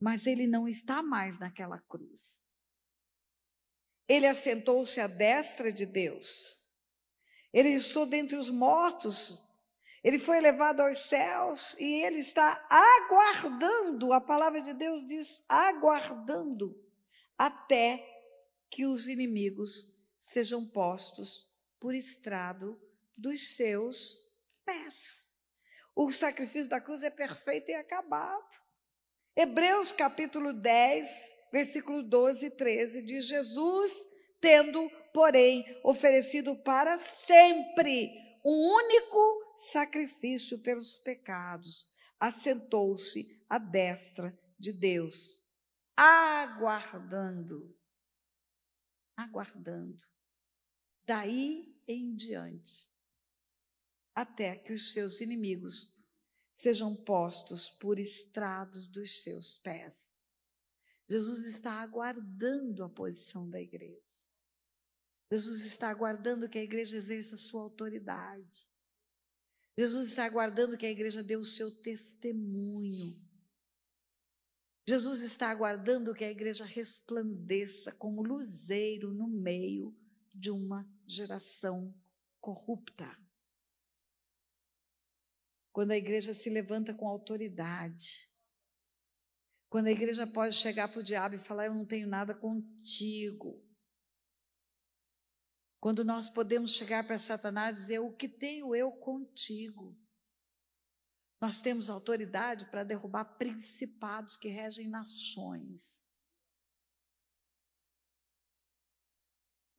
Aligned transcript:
mas 0.00 0.26
ele 0.26 0.46
não 0.46 0.66
está 0.66 1.02
mais 1.02 1.38
naquela 1.38 1.78
cruz. 1.80 2.42
Ele 4.08 4.26
assentou-se 4.26 4.98
à 5.00 5.06
destra 5.06 5.70
de 5.70 5.84
Deus. 5.84 6.58
Ele 7.52 7.68
estou 7.68 8.06
dentre 8.06 8.36
os 8.36 8.50
mortos. 8.50 9.48
Ele 10.02 10.18
foi 10.18 10.40
levado 10.40 10.80
aos 10.80 10.98
céus 10.98 11.78
e 11.78 12.02
ele 12.02 12.20
está 12.20 12.66
aguardando. 12.68 14.12
A 14.12 14.20
palavra 14.20 14.62
de 14.62 14.72
Deus 14.72 15.06
diz 15.06 15.42
aguardando 15.46 16.82
até 17.36 18.04
que 18.70 18.86
os 18.86 19.06
inimigos 19.06 20.00
sejam 20.18 20.66
postos 20.66 21.52
por 21.78 21.94
estrado 21.94 22.80
dos 23.16 23.56
seus 23.56 24.30
pés. 24.64 25.30
O 25.94 26.10
sacrifício 26.10 26.70
da 26.70 26.80
cruz 26.80 27.02
é 27.02 27.10
perfeito 27.10 27.70
e 27.70 27.74
acabado. 27.74 28.69
Hebreus 29.36 29.92
capítulo 29.92 30.52
10, 30.52 31.08
versículo 31.52 32.02
12 32.02 32.46
e 32.46 32.50
13 32.50 33.02
diz: 33.02 33.26
Jesus, 33.26 33.92
tendo, 34.40 34.90
porém, 35.12 35.64
oferecido 35.84 36.56
para 36.56 36.96
sempre 36.96 38.10
um 38.44 38.50
único 38.50 39.56
sacrifício 39.72 40.58
pelos 40.62 40.96
pecados, 40.96 41.94
assentou-se 42.18 43.44
à 43.48 43.58
destra 43.58 44.36
de 44.58 44.72
Deus, 44.72 45.48
aguardando, 45.96 47.76
aguardando, 49.16 50.02
daí 51.04 51.80
em 51.86 52.14
diante, 52.14 52.90
até 54.14 54.56
que 54.56 54.72
os 54.72 54.92
seus 54.92 55.20
inimigos 55.20 55.99
sejam 56.60 56.94
postos 56.94 57.70
por 57.70 57.98
estrados 57.98 58.86
dos 58.86 59.22
seus 59.22 59.56
pés. 59.56 60.18
Jesus 61.08 61.44
está 61.46 61.80
aguardando 61.80 62.84
a 62.84 62.88
posição 62.88 63.48
da 63.48 63.60
igreja. 63.60 64.14
Jesus 65.30 65.64
está 65.64 65.88
aguardando 65.88 66.48
que 66.48 66.58
a 66.58 66.62
igreja 66.62 66.96
exerça 66.96 67.36
sua 67.36 67.62
autoridade. 67.62 68.68
Jesus 69.76 70.10
está 70.10 70.24
aguardando 70.24 70.76
que 70.76 70.84
a 70.84 70.90
igreja 70.90 71.22
dê 71.22 71.36
o 71.36 71.44
seu 71.44 71.70
testemunho. 71.80 73.18
Jesus 74.86 75.22
está 75.22 75.50
aguardando 75.50 76.14
que 76.14 76.24
a 76.24 76.30
igreja 76.30 76.64
resplandeça 76.64 77.92
como 77.92 78.22
luzeiro 78.22 79.14
no 79.14 79.28
meio 79.28 79.96
de 80.34 80.50
uma 80.50 80.86
geração 81.06 81.94
corrupta. 82.40 83.16
Quando 85.72 85.92
a 85.92 85.96
igreja 85.96 86.34
se 86.34 86.50
levanta 86.50 86.92
com 86.92 87.06
autoridade. 87.06 88.28
Quando 89.68 89.86
a 89.86 89.92
igreja 89.92 90.26
pode 90.26 90.54
chegar 90.54 90.88
para 90.88 91.00
o 91.00 91.04
diabo 91.04 91.36
e 91.36 91.38
falar: 91.38 91.66
Eu 91.66 91.74
não 91.74 91.86
tenho 91.86 92.08
nada 92.08 92.34
contigo. 92.34 93.64
Quando 95.78 96.04
nós 96.04 96.28
podemos 96.28 96.72
chegar 96.72 97.06
para 97.06 97.18
Satanás 97.18 97.76
e 97.76 97.80
dizer: 97.80 97.98
O 98.00 98.12
que 98.12 98.28
tenho 98.28 98.74
eu 98.74 98.90
contigo? 98.90 99.96
Nós 101.40 101.62
temos 101.62 101.88
autoridade 101.88 102.66
para 102.66 102.84
derrubar 102.84 103.24
principados 103.38 104.36
que 104.36 104.48
regem 104.48 104.90
nações. 104.90 105.99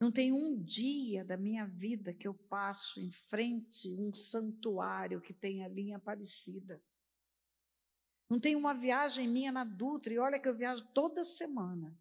Não 0.02 0.12
tem 0.12 0.32
um 0.32 0.60
dia 0.60 1.24
da 1.24 1.38
minha 1.38 1.64
vida 1.68 2.12
que 2.12 2.28
eu 2.28 2.34
passo 2.34 3.00
em 3.00 3.12
frente 3.12 3.88
um 4.00 4.12
santuário 4.12 5.22
que 5.22 5.32
tem 5.32 5.64
a 5.64 5.68
linha 5.68 5.98
Aparecida. 5.98 6.82
Não 8.28 8.40
tem 8.40 8.56
uma 8.56 8.74
viagem 8.74 9.28
minha 9.28 9.52
na 9.52 9.64
Dutra, 9.64 10.12
e 10.12 10.18
olha 10.18 10.40
que 10.40 10.50
eu 10.50 10.58
viajo 10.58 10.84
toda 10.92 11.24
semana. 11.24 11.96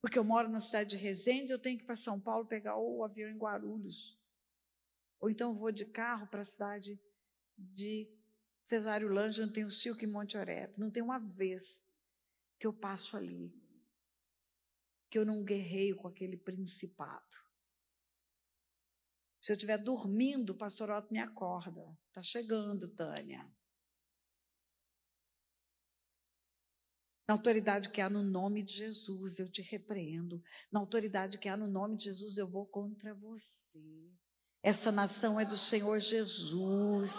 Porque 0.00 0.18
eu 0.18 0.24
moro 0.24 0.48
na 0.48 0.58
cidade 0.58 0.90
de 0.90 0.96
Resende, 0.96 1.52
eu 1.52 1.60
tenho 1.60 1.76
que 1.76 1.84
ir 1.84 1.86
para 1.86 1.96
São 1.96 2.18
Paulo 2.18 2.46
pegar 2.46 2.78
o 2.78 3.04
avião 3.04 3.28
em 3.28 3.36
Guarulhos. 3.36 4.18
Ou 5.20 5.28
então 5.28 5.52
vou 5.52 5.70
de 5.70 5.84
carro 5.84 6.28
para 6.28 6.40
a 6.40 6.46
cidade 6.46 6.98
de 7.58 8.10
Cesário 8.64 9.08
Lange, 9.08 9.42
onde 9.42 9.52
tem 9.52 9.64
o 9.66 9.70
Silk 9.70 10.02
e 10.02 10.06
Monte 10.06 10.38
Oreb. 10.38 10.72
Não 10.78 10.90
tem 10.90 11.02
uma 11.02 11.18
vez 11.18 11.86
que 12.58 12.66
eu 12.66 12.72
passo 12.72 13.18
ali 13.18 13.59
que 15.10 15.18
eu 15.18 15.26
não 15.26 15.42
guerreio 15.42 15.96
com 15.96 16.06
aquele 16.06 16.36
principado. 16.36 17.50
Se 19.40 19.52
eu 19.52 19.54
estiver 19.54 19.78
dormindo, 19.78 20.50
o 20.50 20.56
pastor 20.56 20.90
Otto 20.90 21.12
me 21.12 21.18
acorda. 21.18 21.98
Está 22.08 22.22
chegando, 22.22 22.88
Tânia. 22.94 23.50
Na 27.26 27.34
autoridade 27.34 27.90
que 27.90 28.00
há 28.00 28.10
no 28.10 28.22
nome 28.22 28.62
de 28.62 28.74
Jesus, 28.74 29.38
eu 29.38 29.48
te 29.48 29.62
repreendo. 29.62 30.42
Na 30.70 30.80
autoridade 30.80 31.38
que 31.38 31.48
há 31.48 31.56
no 31.56 31.66
nome 31.66 31.96
de 31.96 32.04
Jesus, 32.04 32.36
eu 32.36 32.48
vou 32.48 32.66
contra 32.66 33.14
você. 33.14 34.12
Essa 34.62 34.92
nação 34.92 35.40
é 35.40 35.44
do 35.44 35.56
Senhor 35.56 35.98
Jesus. 35.98 37.10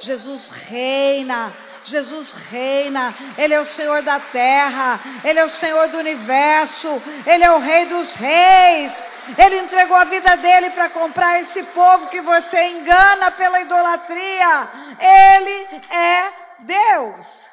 Jesus 0.00 0.48
reina, 0.48 1.54
Jesus 1.84 2.32
reina, 2.32 3.14
Ele 3.38 3.54
é 3.54 3.60
o 3.60 3.64
Senhor 3.64 4.02
da 4.02 4.18
terra, 4.18 5.00
Ele 5.24 5.38
é 5.38 5.44
o 5.44 5.48
Senhor 5.48 5.88
do 5.88 5.98
universo, 5.98 6.88
Ele 7.26 7.44
é 7.44 7.50
o 7.52 7.58
Rei 7.58 7.86
dos 7.86 8.14
Reis. 8.14 8.92
Ele 9.38 9.58
entregou 9.58 9.96
a 9.96 10.04
vida 10.04 10.36
dele 10.36 10.70
para 10.70 10.90
comprar 10.90 11.40
esse 11.40 11.62
povo 11.64 12.08
que 12.08 12.20
você 12.20 12.70
engana 12.70 13.30
pela 13.30 13.60
idolatria. 13.60 14.70
Ele 14.98 15.76
é 15.94 16.64
Deus. 16.64 17.48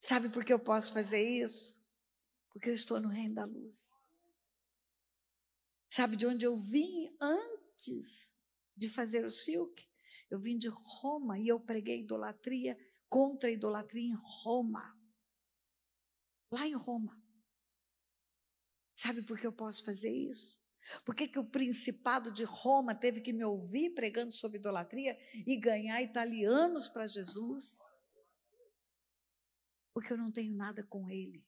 Sabe 0.00 0.28
por 0.28 0.44
que 0.44 0.52
eu 0.52 0.58
posso 0.58 0.92
fazer 0.92 1.20
isso? 1.20 1.78
Porque 2.52 2.68
eu 2.68 2.74
estou 2.74 3.00
no 3.00 3.08
reino 3.08 3.34
da 3.34 3.44
luz. 3.44 3.88
Sabe 5.90 6.16
de 6.16 6.26
onde 6.26 6.44
eu 6.46 6.56
vim 6.56 7.14
antes? 7.20 8.27
De 8.78 8.88
fazer 8.88 9.24
o 9.24 9.30
silk. 9.30 9.86
Eu 10.30 10.38
vim 10.38 10.56
de 10.56 10.68
Roma 10.68 11.38
e 11.38 11.48
eu 11.48 11.58
preguei 11.58 12.00
idolatria 12.00 12.78
contra 13.08 13.48
a 13.48 13.52
idolatria 13.52 14.02
em 14.02 14.14
Roma. 14.14 14.96
Lá 16.50 16.66
em 16.66 16.74
Roma. 16.74 17.20
Sabe 18.94 19.22
por 19.22 19.38
que 19.38 19.46
eu 19.46 19.52
posso 19.52 19.84
fazer 19.84 20.10
isso? 20.10 20.66
Por 21.04 21.14
que, 21.14 21.28
que 21.28 21.38
o 21.38 21.50
principado 21.50 22.32
de 22.32 22.44
Roma 22.44 22.94
teve 22.94 23.20
que 23.20 23.32
me 23.32 23.44
ouvir 23.44 23.94
pregando 23.94 24.32
sobre 24.32 24.58
idolatria 24.58 25.18
e 25.46 25.56
ganhar 25.58 26.00
italianos 26.00 26.88
para 26.88 27.06
Jesus? 27.06 27.76
Porque 29.92 30.12
eu 30.12 30.16
não 30.16 30.32
tenho 30.32 30.54
nada 30.54 30.82
com 30.84 31.10
ele 31.10 31.44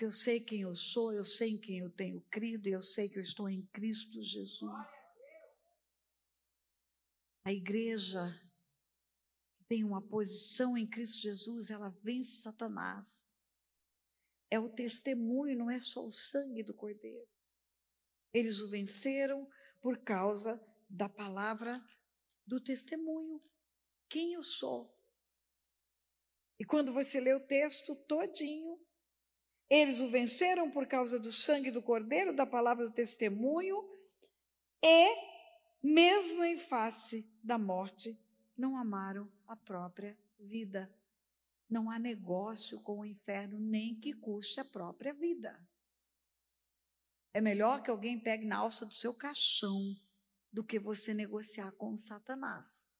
porque 0.00 0.06
eu 0.06 0.12
sei 0.12 0.40
quem 0.40 0.62
eu 0.62 0.74
sou, 0.74 1.12
eu 1.12 1.22
sei 1.22 1.50
em 1.50 1.60
quem 1.60 1.80
eu 1.80 1.90
tenho 1.90 2.22
crido 2.30 2.66
e 2.66 2.72
eu 2.72 2.80
sei 2.80 3.06
que 3.06 3.18
eu 3.18 3.22
estou 3.22 3.50
em 3.50 3.66
Cristo 3.66 4.22
Jesus. 4.22 4.86
A 7.44 7.52
igreja 7.52 8.18
que 9.58 9.64
tem 9.64 9.84
uma 9.84 10.00
posição 10.00 10.74
em 10.74 10.88
Cristo 10.88 11.18
Jesus, 11.20 11.68
ela 11.68 11.90
vence 11.90 12.40
Satanás. 12.40 13.26
É 14.50 14.58
o 14.58 14.70
testemunho, 14.70 15.58
não 15.58 15.70
é 15.70 15.78
só 15.78 16.02
o 16.02 16.10
sangue 16.10 16.62
do 16.62 16.72
Cordeiro. 16.72 17.28
Eles 18.32 18.58
o 18.62 18.70
venceram 18.70 19.46
por 19.82 20.02
causa 20.02 20.58
da 20.88 21.10
palavra 21.10 21.78
do 22.46 22.58
testemunho. 22.58 23.38
Quem 24.08 24.32
eu 24.32 24.42
sou? 24.42 24.98
E 26.58 26.64
quando 26.64 26.90
você 26.90 27.20
lê 27.20 27.34
o 27.34 27.46
texto 27.46 27.94
todinho, 28.06 28.80
eles 29.70 30.00
o 30.00 30.10
venceram 30.10 30.68
por 30.68 30.84
causa 30.88 31.20
do 31.20 31.30
sangue 31.30 31.70
do 31.70 31.80
Cordeiro, 31.80 32.34
da 32.34 32.44
palavra 32.44 32.88
do 32.88 32.92
testemunho, 32.92 33.88
e, 34.82 35.16
mesmo 35.80 36.42
em 36.42 36.56
face 36.56 37.24
da 37.40 37.56
morte, 37.56 38.18
não 38.56 38.76
amaram 38.76 39.30
a 39.46 39.54
própria 39.54 40.18
vida. 40.40 40.92
Não 41.68 41.88
há 41.88 42.00
negócio 42.00 42.82
com 42.82 42.98
o 42.98 43.04
inferno, 43.04 43.60
nem 43.60 43.94
que 43.94 44.12
custe 44.12 44.58
a 44.58 44.64
própria 44.64 45.14
vida. 45.14 45.56
É 47.32 47.40
melhor 47.40 47.80
que 47.80 47.90
alguém 47.90 48.18
pegue 48.18 48.44
na 48.44 48.56
alça 48.56 48.84
do 48.84 48.92
seu 48.92 49.14
caixão 49.14 49.96
do 50.52 50.64
que 50.64 50.80
você 50.80 51.14
negociar 51.14 51.70
com 51.72 51.96
Satanás. 51.96 52.90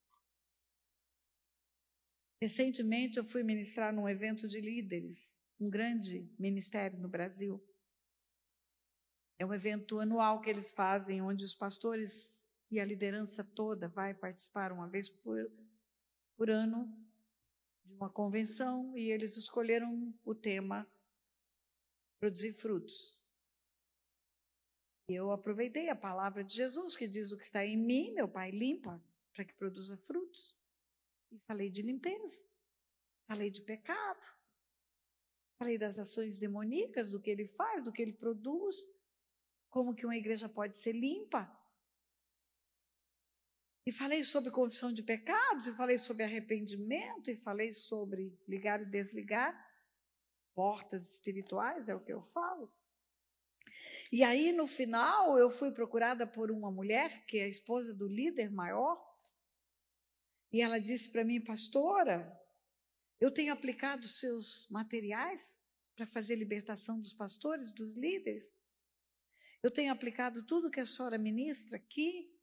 Recentemente 2.40 3.18
eu 3.18 3.24
fui 3.24 3.42
ministrar 3.42 3.92
num 3.92 4.08
evento 4.08 4.46
de 4.46 4.60
líderes 4.60 5.39
um 5.60 5.68
grande 5.68 6.32
ministério 6.38 6.98
no 6.98 7.08
Brasil. 7.08 7.62
É 9.38 9.44
um 9.44 9.52
evento 9.52 9.98
anual 9.98 10.40
que 10.40 10.48
eles 10.48 10.72
fazem, 10.72 11.20
onde 11.20 11.44
os 11.44 11.54
pastores 11.54 12.46
e 12.70 12.80
a 12.80 12.84
liderança 12.84 13.44
toda 13.44 13.88
vai 13.88 14.14
participar 14.14 14.72
uma 14.72 14.88
vez 14.88 15.10
por, 15.10 15.50
por 16.36 16.48
ano 16.48 16.86
de 17.84 17.92
uma 17.94 18.08
convenção 18.08 18.96
e 18.96 19.10
eles 19.10 19.36
escolheram 19.36 20.14
o 20.24 20.34
tema 20.34 20.90
produzir 22.18 22.52
frutos. 22.54 23.20
E 25.08 25.14
eu 25.14 25.32
aproveitei 25.32 25.88
a 25.88 25.96
palavra 25.96 26.44
de 26.44 26.54
Jesus 26.54 26.96
que 26.96 27.08
diz 27.08 27.32
o 27.32 27.36
que 27.36 27.44
está 27.44 27.66
em 27.66 27.76
mim, 27.76 28.12
meu 28.12 28.28
Pai 28.28 28.50
limpa 28.50 29.02
para 29.32 29.44
que 29.44 29.54
produza 29.54 29.96
frutos. 29.96 30.56
E 31.30 31.38
falei 31.40 31.68
de 31.68 31.82
limpeza, 31.82 32.46
falei 33.26 33.50
de 33.50 33.62
pecado, 33.62 34.39
falei 35.60 35.76
das 35.76 35.98
ações 35.98 36.38
demoníacas, 36.38 37.10
do 37.10 37.20
que 37.20 37.28
ele 37.28 37.44
faz, 37.44 37.82
do 37.82 37.92
que 37.92 38.00
ele 38.00 38.14
produz, 38.14 38.76
como 39.68 39.94
que 39.94 40.06
uma 40.06 40.16
igreja 40.16 40.48
pode 40.48 40.74
ser 40.74 40.92
limpa. 40.92 41.54
E 43.84 43.92
falei 43.92 44.22
sobre 44.24 44.50
confissão 44.50 44.90
de 44.90 45.02
pecados, 45.02 45.66
e 45.66 45.76
falei 45.76 45.98
sobre 45.98 46.22
arrependimento, 46.22 47.30
e 47.30 47.36
falei 47.36 47.72
sobre 47.72 48.34
ligar 48.48 48.80
e 48.80 48.86
desligar 48.86 49.54
portas 50.54 51.12
espirituais, 51.12 51.90
é 51.90 51.94
o 51.94 52.00
que 52.00 52.12
eu 52.12 52.22
falo. 52.22 52.72
E 54.10 54.24
aí, 54.24 54.52
no 54.52 54.66
final, 54.66 55.36
eu 55.36 55.50
fui 55.50 55.72
procurada 55.72 56.26
por 56.26 56.50
uma 56.50 56.70
mulher, 56.70 57.26
que 57.26 57.36
é 57.38 57.44
a 57.44 57.48
esposa 57.48 57.92
do 57.92 58.08
líder 58.08 58.50
maior, 58.50 58.98
e 60.50 60.62
ela 60.62 60.80
disse 60.80 61.10
para 61.10 61.22
mim, 61.22 61.38
pastora, 61.38 62.39
eu 63.20 63.30
tenho 63.30 63.52
aplicado 63.52 64.06
seus 64.06 64.66
materiais 64.70 65.60
para 65.94 66.06
fazer 66.06 66.36
libertação 66.36 66.98
dos 66.98 67.12
pastores, 67.12 67.72
dos 67.72 67.94
líderes. 67.94 68.56
Eu 69.62 69.70
tenho 69.70 69.92
aplicado 69.92 70.46
tudo 70.46 70.70
que 70.70 70.80
a 70.80 70.86
senhora 70.86 71.18
ministra 71.18 71.76
aqui, 71.76 72.34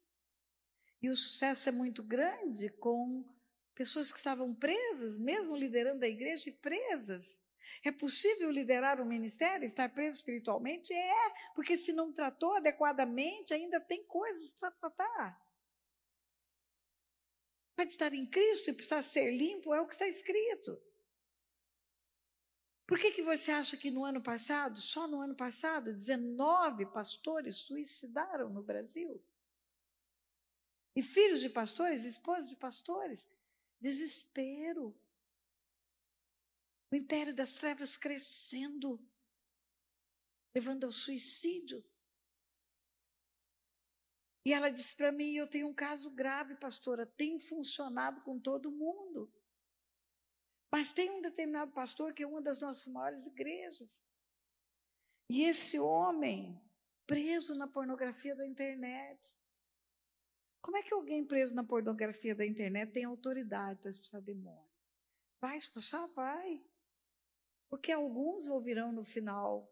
e 1.02 1.10
o 1.10 1.16
sucesso 1.16 1.70
é 1.70 1.72
muito 1.72 2.04
grande 2.04 2.70
com 2.70 3.26
pessoas 3.74 4.12
que 4.12 4.18
estavam 4.18 4.54
presas, 4.54 5.18
mesmo 5.18 5.56
liderando 5.56 6.04
a 6.06 6.08
igreja, 6.08 6.50
e 6.50 6.54
presas. 6.54 7.40
É 7.84 7.92
possível 7.92 8.50
liderar 8.50 9.02
um 9.02 9.06
ministério, 9.06 9.66
estar 9.66 9.90
preso 9.90 10.18
espiritualmente? 10.18 10.94
É, 10.94 11.34
porque 11.54 11.78
se 11.78 11.92
não 11.92 12.14
tratou 12.14 12.56
adequadamente, 12.56 13.54
ainda 13.54 13.80
tem 13.80 14.04
coisas 14.06 14.52
para 14.52 14.72
tratar. 14.72 15.47
Pode 17.78 17.92
estar 17.92 18.12
em 18.12 18.26
Cristo 18.26 18.72
e 18.72 18.74
precisar 18.74 19.04
ser 19.04 19.30
limpo, 19.30 19.72
é 19.72 19.80
o 19.80 19.86
que 19.86 19.94
está 19.94 20.08
escrito. 20.08 20.82
Por 22.88 22.98
que, 22.98 23.12
que 23.12 23.22
você 23.22 23.52
acha 23.52 23.78
que 23.78 23.92
no 23.92 24.04
ano 24.04 24.24
passado, 24.24 24.80
só 24.80 25.08
no 25.08 25.22
ano 25.22 25.36
passado, 25.36 25.94
19 25.94 26.88
pastores 26.88 27.58
suicidaram 27.58 28.50
no 28.50 28.64
Brasil? 28.64 29.24
E 30.96 31.04
filhos 31.04 31.40
de 31.40 31.52
pastores, 31.52 32.04
esposas 32.04 32.50
de 32.50 32.56
pastores? 32.56 33.28
Desespero. 33.80 35.00
O 36.92 36.96
império 36.96 37.36
das 37.36 37.54
trevas 37.54 37.96
crescendo, 37.96 39.00
levando 40.52 40.86
ao 40.86 40.92
suicídio. 40.92 41.86
E 44.48 44.54
ela 44.54 44.70
disse 44.70 44.96
para 44.96 45.12
mim: 45.12 45.34
Eu 45.34 45.46
tenho 45.46 45.68
um 45.68 45.74
caso 45.74 46.10
grave, 46.12 46.56
pastora, 46.56 47.06
tem 47.06 47.38
funcionado 47.38 48.22
com 48.22 48.40
todo 48.40 48.72
mundo. 48.72 49.30
Mas 50.72 50.94
tem 50.94 51.12
um 51.12 51.22
determinado 51.22 51.74
pastor 51.74 52.14
que 52.14 52.24
é 52.24 52.28
uma 52.28 52.42
das 52.42 52.62
nossas 52.62 52.88
maiores 52.94 53.28
igrejas. 53.28 54.02
E 55.30 55.44
esse 55.44 55.78
homem, 55.78 56.58
preso 57.06 57.56
na 57.56 57.68
pornografia 57.68 58.38
da 58.38 58.48
internet. 58.48 59.38
Como 60.62 60.78
é 60.78 60.82
que 60.82 60.94
alguém 60.94 61.28
preso 61.28 61.54
na 61.54 61.66
pornografia 61.66 62.34
da 62.34 62.46
internet 62.46 62.94
tem 62.94 63.04
autoridade 63.04 63.82
para 63.82 63.90
expulsar 63.90 64.22
demônio? 64.22 64.72
Vai 65.42 65.58
expulsar? 65.58 66.08
Vai. 66.14 66.64
Porque 67.68 67.92
alguns 67.92 68.48
ouvirão 68.48 68.94
no 68.94 69.04
final: 69.04 69.70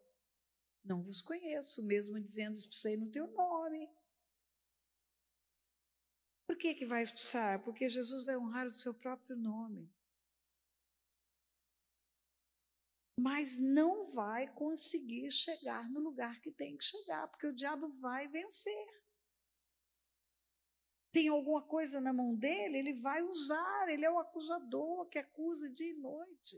Não 0.84 1.02
vos 1.02 1.22
conheço, 1.22 1.82
mesmo 1.88 2.20
dizendo 2.20 2.58
expulsei 2.58 2.98
no 2.98 3.10
teu 3.10 3.26
nome. 3.28 3.55
Por 6.56 6.62
que, 6.62 6.74
que 6.74 6.86
vai 6.86 7.02
expulsar? 7.02 7.62
Porque 7.66 7.90
Jesus 7.90 8.26
vai 8.26 8.38
honrar 8.38 8.66
o 8.66 8.72
seu 8.72 8.94
próprio 8.94 9.36
nome. 9.36 9.94
Mas 13.20 13.60
não 13.60 14.06
vai 14.14 14.48
conseguir 14.54 15.30
chegar 15.32 15.90
no 15.90 16.00
lugar 16.00 16.40
que 16.40 16.54
tem 16.54 16.78
que 16.78 16.86
chegar, 16.86 17.28
porque 17.28 17.48
o 17.48 17.54
diabo 17.54 17.90
vai 18.00 18.30
vencer. 18.30 19.04
Tem 21.12 21.28
alguma 21.28 21.62
coisa 21.62 22.00
na 22.00 22.14
mão 22.14 22.34
dele, 22.34 22.78
ele 22.78 23.02
vai 23.02 23.22
usar, 23.22 23.90
ele 23.90 24.06
é 24.06 24.10
o 24.10 24.18
acusador 24.20 25.10
que 25.10 25.20
acusa 25.20 25.70
dia 25.70 25.90
e 25.90 26.00
noite. 26.00 26.56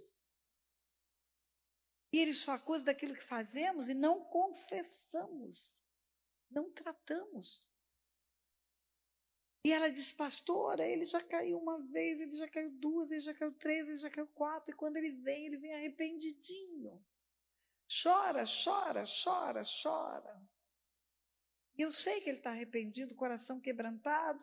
E 2.13 2.19
ele 2.19 2.33
só 2.33 2.51
acusa 2.51 2.85
daquilo 2.85 3.15
que 3.15 3.23
fazemos 3.23 3.89
e 3.89 3.95
não 3.95 4.25
confessamos, 4.25 5.81
não 6.51 6.71
tratamos. 6.71 7.67
E 9.67 9.71
ela 9.73 9.89
disse, 9.89 10.15
pastora, 10.15 10.87
ele 10.87 11.03
já 11.03 11.21
caiu 11.21 11.59
uma 11.59 11.77
vez, 11.91 12.21
ele 12.21 12.33
já 12.37 12.47
caiu 12.47 12.71
duas, 12.71 13.11
ele 13.11 13.19
já 13.19 13.33
caiu 13.33 13.51
três, 13.51 13.85
ele 13.85 13.97
já 13.97 14.09
caiu 14.09 14.25
quatro, 14.27 14.73
e 14.73 14.77
quando 14.77 14.95
ele 14.95 15.11
vem, 15.11 15.45
ele 15.45 15.57
vem 15.57 15.73
arrependidinho. 15.73 17.05
Chora, 18.01 18.45
chora, 18.45 19.03
chora, 19.03 19.61
chora. 19.83 20.41
E 21.77 21.81
eu 21.81 21.91
sei 21.91 22.21
que 22.21 22.29
ele 22.29 22.37
está 22.37 22.51
arrependido, 22.51 23.13
coração 23.13 23.59
quebrantado. 23.59 24.41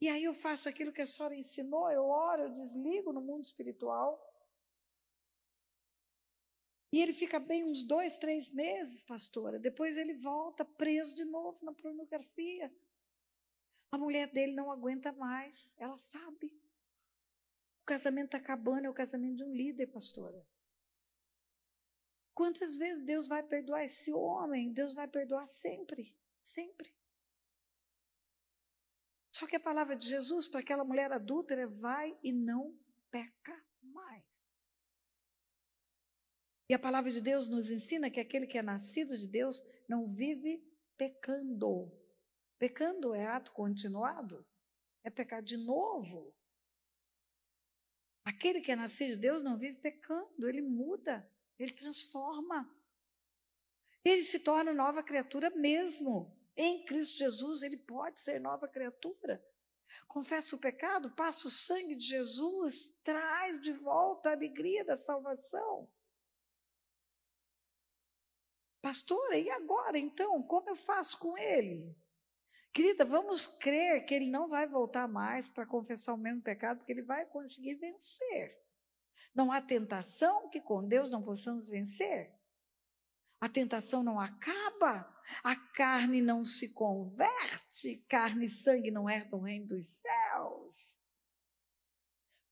E 0.00 0.08
aí 0.08 0.24
eu 0.24 0.34
faço 0.34 0.68
aquilo 0.68 0.92
que 0.92 1.02
a 1.02 1.06
senhora 1.06 1.36
ensinou, 1.36 1.88
eu 1.88 2.02
oro, 2.02 2.42
eu 2.42 2.52
desligo 2.52 3.12
no 3.12 3.20
mundo 3.20 3.44
espiritual. 3.44 4.20
E 6.92 7.00
ele 7.00 7.12
fica 7.12 7.38
bem 7.38 7.62
uns 7.62 7.84
dois, 7.84 8.18
três 8.18 8.52
meses, 8.52 9.04
pastora. 9.04 9.60
Depois 9.60 9.96
ele 9.96 10.14
volta 10.14 10.64
preso 10.64 11.14
de 11.14 11.24
novo 11.24 11.64
na 11.64 11.72
pornografia. 11.72 12.68
A 13.90 13.98
mulher 13.98 14.30
dele 14.30 14.52
não 14.54 14.70
aguenta 14.70 15.12
mais, 15.12 15.74
ela 15.78 15.96
sabe. 15.96 16.46
O 17.82 17.86
casamento 17.86 18.26
está 18.26 18.38
acabando, 18.38 18.86
é 18.86 18.90
o 18.90 18.94
casamento 18.94 19.36
de 19.36 19.44
um 19.44 19.54
líder, 19.54 19.86
pastora. 19.86 20.46
Quantas 22.34 22.76
vezes 22.76 23.02
Deus 23.02 23.26
vai 23.26 23.42
perdoar 23.42 23.82
esse 23.82 24.12
homem? 24.12 24.72
Deus 24.72 24.92
vai 24.92 25.08
perdoar 25.08 25.46
sempre, 25.46 26.14
sempre. 26.40 26.94
Só 29.32 29.46
que 29.46 29.56
a 29.56 29.60
palavra 29.60 29.96
de 29.96 30.06
Jesus 30.06 30.46
para 30.46 30.60
aquela 30.60 30.84
mulher 30.84 31.12
adúltera 31.12 31.66
vai 31.66 32.16
e 32.22 32.30
não 32.32 32.78
peca 33.10 33.64
mais. 33.82 34.48
E 36.68 36.74
a 36.74 36.78
palavra 36.78 37.10
de 37.10 37.20
Deus 37.20 37.48
nos 37.48 37.70
ensina 37.70 38.10
que 38.10 38.20
aquele 38.20 38.46
que 38.46 38.58
é 38.58 38.62
nascido 38.62 39.16
de 39.16 39.26
Deus 39.26 39.62
não 39.88 40.06
vive 40.06 40.62
pecando. 40.96 41.97
Pecando 42.58 43.14
é 43.14 43.26
ato 43.26 43.52
continuado, 43.52 44.44
é 45.04 45.10
pecar 45.10 45.42
de 45.42 45.56
novo. 45.56 46.34
Aquele 48.24 48.60
que 48.60 48.72
é 48.72 48.76
nascido 48.76 49.14
de 49.14 49.22
Deus 49.22 49.42
não 49.42 49.56
vive 49.56 49.80
pecando, 49.80 50.48
ele 50.48 50.60
muda, 50.60 51.30
ele 51.58 51.72
transforma. 51.72 52.68
Ele 54.04 54.22
se 54.22 54.40
torna 54.40 54.74
nova 54.74 55.02
criatura 55.02 55.50
mesmo. 55.50 56.36
Em 56.56 56.84
Cristo 56.84 57.16
Jesus, 57.16 57.62
ele 57.62 57.76
pode 57.76 58.20
ser 58.20 58.40
nova 58.40 58.66
criatura. 58.66 59.42
Confessa 60.06 60.56
o 60.56 60.60
pecado, 60.60 61.14
passa 61.14 61.46
o 61.46 61.50
sangue 61.50 61.94
de 61.94 62.04
Jesus, 62.04 62.92
traz 63.04 63.60
de 63.60 63.72
volta 63.72 64.30
a 64.30 64.32
alegria 64.32 64.84
da 64.84 64.96
salvação. 64.96 65.88
Pastora, 68.82 69.38
e 69.38 69.50
agora 69.50 69.98
então? 69.98 70.42
Como 70.42 70.68
eu 70.70 70.76
faço 70.76 71.18
com 71.18 71.36
ele? 71.36 71.96
Querida, 72.72 73.04
vamos 73.04 73.46
crer 73.58 74.04
que 74.04 74.14
ele 74.14 74.30
não 74.30 74.48
vai 74.48 74.66
voltar 74.66 75.08
mais 75.08 75.48
para 75.48 75.66
confessar 75.66 76.14
o 76.14 76.18
mesmo 76.18 76.42
pecado, 76.42 76.78
porque 76.78 76.92
ele 76.92 77.02
vai 77.02 77.26
conseguir 77.26 77.74
vencer. 77.74 78.56
Não 79.34 79.50
há 79.52 79.60
tentação 79.60 80.48
que 80.48 80.60
com 80.60 80.86
Deus 80.86 81.10
não 81.10 81.22
possamos 81.22 81.68
vencer. 81.68 82.32
A 83.40 83.48
tentação 83.48 84.02
não 84.02 84.18
acaba, 84.18 85.08
a 85.44 85.54
carne 85.54 86.20
não 86.20 86.44
se 86.44 86.74
converte, 86.74 88.04
carne 88.08 88.46
e 88.46 88.48
sangue 88.48 88.90
não 88.90 89.08
herdam 89.08 89.38
o 89.38 89.44
reino 89.44 89.66
dos 89.66 89.86
céus. 89.86 91.06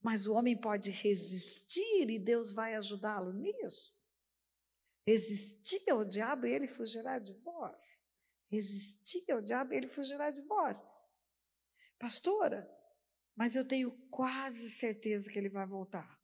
Mas 0.00 0.28
o 0.28 0.35
homem 0.35 0.56
pode 0.56 0.90
resistir 0.90 2.08
e 2.08 2.18
Deus 2.18 2.52
vai 2.54 2.76
ajudá-lo 2.76 3.32
nisso. 3.32 4.00
Resistir 5.08 5.90
ao 5.90 6.04
diabo 6.04 6.46
e 6.46 6.52
ele 6.52 6.66
fugirá 6.66 7.18
de 7.18 7.32
vós. 7.40 8.06
Resistir 8.57 9.31
ao 9.31 9.43
diabo 9.43 9.75
e 9.75 9.77
ele 9.77 9.87
fugirá 9.87 10.31
de 10.31 10.41
vós. 10.41 10.83
Pastora, 11.99 12.67
mas 13.35 13.55
eu 13.55 13.69
tenho 13.69 13.91
quase 14.09 14.71
certeza 14.71 15.31
que 15.31 15.39
ele 15.39 15.51
vai 15.51 15.67
voltar. 15.67 16.19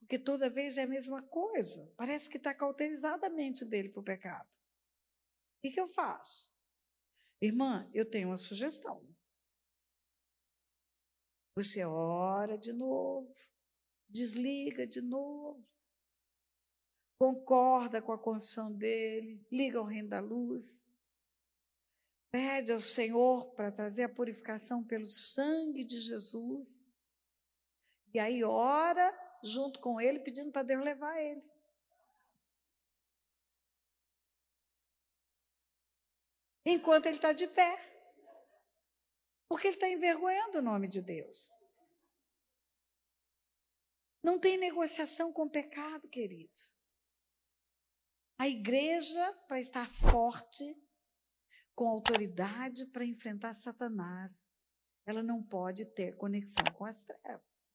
Porque 0.00 0.18
toda 0.18 0.50
vez 0.50 0.76
é 0.76 0.82
a 0.82 0.88
mesma 0.88 1.22
coisa. 1.22 1.88
Parece 1.96 2.28
que 2.28 2.36
está 2.36 2.52
cauterizada 2.52 3.28
a 3.28 3.30
mente 3.30 3.64
dele 3.64 3.90
para 3.90 4.00
o 4.00 4.04
pecado. 4.04 4.48
O 5.58 5.70
que, 5.70 5.78
eu 5.78 5.86
faço? 5.86 6.58
Irmã, 7.40 7.88
eu 7.94 8.04
tenho 8.04 8.30
uma 8.30 8.36
sugestão. 8.36 9.08
Você 11.54 11.84
ora 11.84 12.58
de 12.58 12.72
novo, 12.72 13.32
desliga 14.08 14.84
de 14.84 15.00
novo, 15.00 15.64
concorda 17.18 18.02
com 18.02 18.12
a 18.12 18.18
confissão 18.18 18.74
dele, 18.76 19.46
liga 19.52 19.78
ao 19.78 19.84
reino 19.84 20.08
da 20.08 20.20
luz, 20.20 20.89
pede 22.30 22.72
ao 22.72 22.80
Senhor 22.80 23.52
para 23.54 23.72
trazer 23.72 24.04
a 24.04 24.08
purificação 24.08 24.84
pelo 24.84 25.08
sangue 25.08 25.84
de 25.84 26.00
Jesus. 26.00 26.86
E 28.12 28.18
aí 28.18 28.42
ora 28.44 29.12
junto 29.42 29.80
com 29.80 30.00
ele, 30.00 30.20
pedindo 30.20 30.52
para 30.52 30.62
Deus 30.62 30.84
levar 30.84 31.18
ele. 31.20 31.42
Enquanto 36.64 37.06
ele 37.06 37.16
está 37.16 37.32
de 37.32 37.46
pé. 37.48 37.86
Porque 39.48 39.66
ele 39.66 39.76
está 39.76 39.88
envergonhando 39.88 40.58
o 40.58 40.62
nome 40.62 40.86
de 40.86 41.02
Deus. 41.02 41.50
Não 44.22 44.38
tem 44.38 44.58
negociação 44.58 45.32
com 45.32 45.44
o 45.44 45.50
pecado, 45.50 46.08
queridos. 46.08 46.78
A 48.38 48.46
igreja, 48.46 49.32
para 49.48 49.58
estar 49.58 49.86
forte, 49.86 50.64
com 51.80 51.88
autoridade 51.88 52.84
para 52.84 53.06
enfrentar 53.06 53.54
Satanás, 53.54 54.54
ela 55.06 55.22
não 55.22 55.42
pode 55.42 55.86
ter 55.86 56.14
conexão 56.14 56.66
com 56.76 56.84
as 56.84 57.02
trevas. 57.06 57.74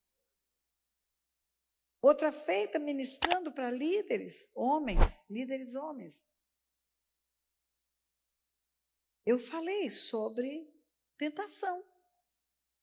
Outra 2.00 2.32
feita 2.32 2.78
ministrando 2.78 3.52
para 3.52 3.72
líderes, 3.72 4.52
homens, 4.54 5.26
líderes 5.28 5.74
homens. 5.74 6.24
Eu 9.26 9.40
falei 9.40 9.90
sobre 9.90 10.72
tentação, 11.18 11.84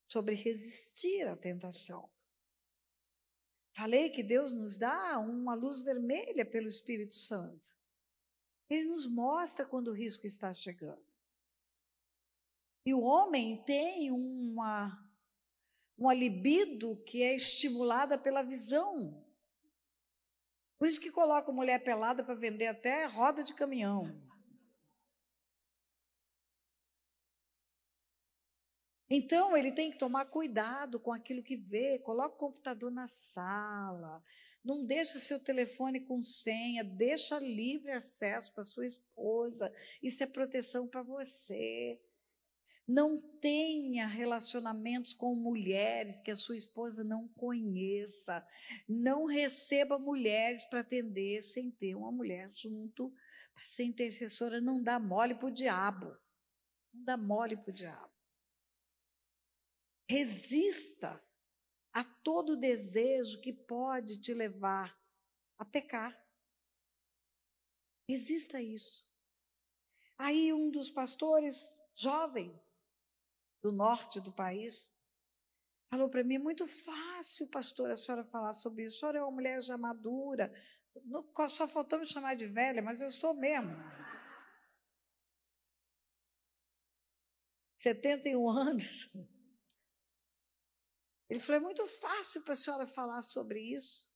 sobre 0.05 0.35
resistir 0.35 1.25
à 1.25 1.37
tentação. 1.37 2.11
Falei 3.71 4.09
que 4.09 4.21
Deus 4.21 4.51
nos 4.51 4.77
dá 4.77 5.17
uma 5.19 5.53
luz 5.53 5.83
vermelha 5.83 6.45
pelo 6.45 6.67
Espírito 6.67 7.15
Santo. 7.15 7.69
Ele 8.69 8.89
nos 8.89 9.07
mostra 9.07 9.65
quando 9.65 9.87
o 9.87 9.93
risco 9.93 10.27
está 10.27 10.51
chegando. 10.51 11.12
E 12.85 12.93
o 12.93 13.01
homem 13.01 13.63
tem 13.63 14.11
uma, 14.11 14.97
uma 15.97 16.13
libido 16.13 17.01
que 17.03 17.23
é 17.23 17.33
estimulada 17.33 18.17
pela 18.17 18.43
visão. 18.43 19.23
Por 20.77 20.87
isso 20.87 20.99
que 20.99 21.11
coloca 21.11 21.51
mulher 21.51 21.83
pelada 21.83 22.23
para 22.23 22.35
vender 22.35 22.67
até 22.67 23.05
roda 23.05 23.43
de 23.43 23.53
caminhão. 23.53 24.21
Então, 29.09 29.55
ele 29.55 29.71
tem 29.71 29.91
que 29.91 29.97
tomar 29.97 30.25
cuidado 30.25 30.99
com 30.99 31.13
aquilo 31.13 31.43
que 31.43 31.55
vê, 31.55 31.99
coloca 31.99 32.35
o 32.35 32.39
computador 32.39 32.91
na 32.91 33.05
sala, 33.05 34.23
não 34.63 34.83
deixa 34.85 35.19
seu 35.19 35.43
telefone 35.43 35.99
com 35.99 36.21
senha, 36.21 36.83
deixa 36.83 37.37
livre 37.37 37.91
acesso 37.91 38.53
para 38.53 38.63
sua 38.63 38.85
esposa. 38.85 39.71
Isso 40.01 40.23
é 40.23 40.25
proteção 40.25 40.87
para 40.87 41.03
você. 41.03 42.01
Não 42.87 43.21
tenha 43.39 44.05
relacionamentos 44.05 45.13
com 45.13 45.33
mulheres 45.35 46.19
que 46.19 46.31
a 46.31 46.35
sua 46.35 46.57
esposa 46.57 47.03
não 47.03 47.29
conheça. 47.29 48.45
Não 48.87 49.25
receba 49.25 49.97
mulheres 49.97 50.65
para 50.65 50.81
atender 50.81 51.41
sem 51.41 51.71
ter 51.71 51.95
uma 51.95 52.11
mulher 52.11 52.51
junto, 52.51 53.13
para 53.53 53.65
ser 53.65 53.83
intercessora. 53.83 54.59
Não 54.59 54.83
dá 54.83 54.99
mole 54.99 55.35
para 55.35 55.47
o 55.47 55.51
diabo. 55.51 56.17
Não 56.93 57.03
dá 57.05 57.15
mole 57.15 57.55
para 57.55 57.69
o 57.69 57.73
diabo. 57.73 58.13
Resista 60.09 61.23
a 61.93 62.03
todo 62.03 62.57
desejo 62.57 63.39
que 63.39 63.53
pode 63.53 64.19
te 64.21 64.33
levar 64.33 64.99
a 65.57 65.63
pecar. 65.63 66.21
Resista 68.07 68.57
a 68.57 68.61
isso. 68.61 69.13
Aí 70.17 70.51
um 70.51 70.69
dos 70.69 70.89
pastores, 70.89 71.79
jovem, 71.95 72.59
do 73.63 73.71
norte 73.71 74.19
do 74.19 74.31
país, 74.33 74.91
falou 75.89 76.09
para 76.09 76.23
mim: 76.23 76.35
é 76.35 76.39
muito 76.39 76.67
fácil, 76.67 77.49
pastor, 77.49 77.89
a 77.89 77.95
senhora 77.95 78.25
falar 78.25 78.51
sobre 78.53 78.83
isso. 78.83 78.97
A 78.97 78.99
senhora 78.99 79.19
é 79.19 79.21
uma 79.21 79.31
mulher 79.31 79.61
já 79.61 79.77
madura. 79.77 80.53
Só 81.49 81.67
faltou 81.67 81.97
me 81.97 82.05
chamar 82.05 82.35
de 82.35 82.45
velha, 82.45 82.81
mas 82.81 82.99
eu 83.01 83.09
sou 83.09 83.33
mesmo. 83.33 83.71
71 87.77 88.49
anos. 88.49 89.09
Ele 91.29 91.39
falou: 91.39 91.61
é 91.61 91.63
muito 91.63 91.87
fácil 91.87 92.43
para 92.43 92.53
a 92.53 92.57
senhora 92.57 92.85
falar 92.85 93.21
sobre 93.21 93.59
isso. 93.59 94.13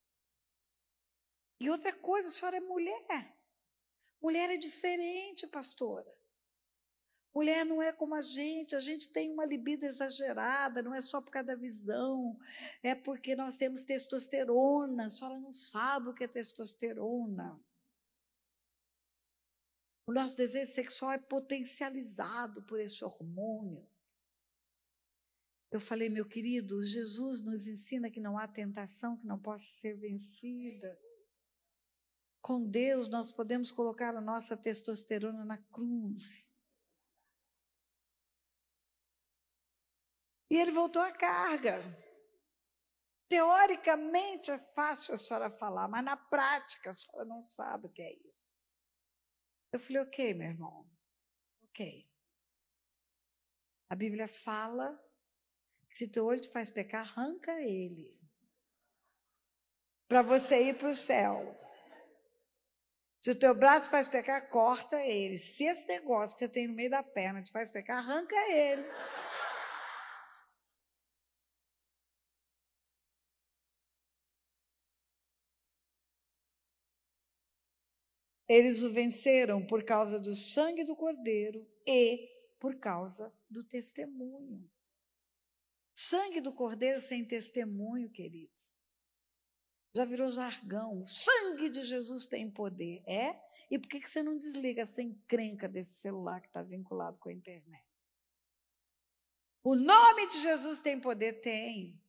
E 1.60 1.70
outra 1.70 1.92
coisa, 1.92 2.28
a 2.28 2.30
senhora 2.30 2.58
é 2.58 2.60
mulher. 2.60 3.36
Mulher 4.20 4.50
é 4.50 4.56
diferente, 4.56 5.46
pastora. 5.48 6.17
Mulher 7.38 7.64
não 7.64 7.80
é 7.80 7.92
como 7.92 8.16
a 8.16 8.20
gente, 8.20 8.74
a 8.74 8.80
gente 8.80 9.12
tem 9.12 9.32
uma 9.32 9.46
libido 9.46 9.86
exagerada, 9.86 10.82
não 10.82 10.92
é 10.92 11.00
só 11.00 11.20
por 11.20 11.30
causa 11.30 11.46
da 11.46 11.54
visão, 11.54 12.36
é 12.82 12.96
porque 12.96 13.36
nós 13.36 13.56
temos 13.56 13.84
testosterona, 13.84 15.04
a 15.04 15.08
senhora 15.08 15.38
não 15.38 15.52
sabe 15.52 16.08
o 16.08 16.12
que 16.12 16.24
é 16.24 16.26
testosterona. 16.26 17.56
O 20.04 20.12
nosso 20.12 20.36
desejo 20.36 20.72
sexual 20.72 21.12
é 21.12 21.18
potencializado 21.18 22.60
por 22.64 22.80
esse 22.80 23.04
hormônio. 23.04 23.88
Eu 25.70 25.78
falei, 25.78 26.08
meu 26.08 26.26
querido, 26.26 26.82
Jesus 26.82 27.40
nos 27.40 27.68
ensina 27.68 28.10
que 28.10 28.18
não 28.18 28.36
há 28.36 28.48
tentação 28.48 29.16
que 29.16 29.28
não 29.28 29.38
possa 29.38 29.64
ser 29.64 29.94
vencida. 29.94 30.98
Com 32.42 32.68
Deus, 32.68 33.08
nós 33.08 33.30
podemos 33.30 33.70
colocar 33.70 34.16
a 34.16 34.20
nossa 34.20 34.56
testosterona 34.56 35.44
na 35.44 35.58
cruz. 35.58 36.47
E 40.50 40.56
ele 40.56 40.70
voltou 40.70 41.02
à 41.02 41.10
carga. 41.10 41.82
Teoricamente 43.28 44.50
é 44.50 44.58
fácil 44.74 45.14
a 45.14 45.18
senhora 45.18 45.50
falar, 45.50 45.86
mas 45.88 46.04
na 46.04 46.16
prática 46.16 46.90
a 46.90 46.94
senhora 46.94 47.24
não 47.26 47.42
sabe 47.42 47.86
o 47.86 47.92
que 47.92 48.02
é 48.02 48.12
isso. 48.26 48.56
Eu 49.70 49.78
falei, 49.78 50.02
ok, 50.02 50.32
meu 50.32 50.48
irmão, 50.48 50.90
ok. 51.64 52.08
A 53.90 53.94
Bíblia 53.94 54.26
fala 54.26 54.98
se 55.98 56.06
teu 56.06 56.26
olho 56.26 56.40
te 56.40 56.48
faz 56.50 56.70
pecar, 56.70 57.00
arranca 57.00 57.60
ele. 57.60 58.16
Para 60.06 60.22
você 60.22 60.68
ir 60.68 60.78
para 60.78 60.90
o 60.90 60.94
céu. 60.94 61.36
Se 63.20 63.32
o 63.32 63.38
teu 63.38 63.52
braço 63.58 63.90
faz 63.90 64.06
pecar, 64.06 64.48
corta 64.48 65.02
ele. 65.02 65.36
Se 65.36 65.64
esse 65.64 65.84
negócio 65.88 66.36
que 66.36 66.44
você 66.44 66.48
tem 66.48 66.68
no 66.68 66.74
meio 66.74 66.88
da 66.88 67.02
perna 67.02 67.42
te 67.42 67.50
faz 67.50 67.68
pecar, 67.68 67.98
arranca 67.98 68.36
ele. 68.48 68.84
Eles 78.48 78.82
o 78.82 78.92
venceram 78.92 79.64
por 79.64 79.84
causa 79.84 80.18
do 80.18 80.32
sangue 80.32 80.84
do 80.84 80.96
Cordeiro 80.96 81.66
e 81.86 82.28
por 82.58 82.76
causa 82.76 83.32
do 83.48 83.62
testemunho. 83.62 84.68
Sangue 85.94 86.40
do 86.40 86.52
cordeiro 86.52 87.00
sem 87.00 87.24
testemunho, 87.24 88.08
queridos. 88.08 88.78
Já 89.94 90.04
virou 90.04 90.30
jargão. 90.30 91.00
O 91.00 91.06
sangue 91.06 91.68
de 91.68 91.82
Jesus 91.82 92.24
tem 92.24 92.48
poder. 92.48 93.02
É? 93.04 93.36
E 93.70 93.78
por 93.78 93.88
que 93.88 94.06
você 94.06 94.22
não 94.22 94.38
desliga 94.38 94.86
sem 94.86 95.14
crenca 95.26 95.68
desse 95.68 95.94
celular 95.94 96.40
que 96.40 96.46
está 96.46 96.62
vinculado 96.62 97.18
com 97.18 97.28
a 97.28 97.32
internet? 97.32 97.84
O 99.64 99.74
nome 99.74 100.28
de 100.28 100.40
Jesus 100.40 100.80
tem 100.80 101.00
poder? 101.00 101.40
Tem. 101.40 102.00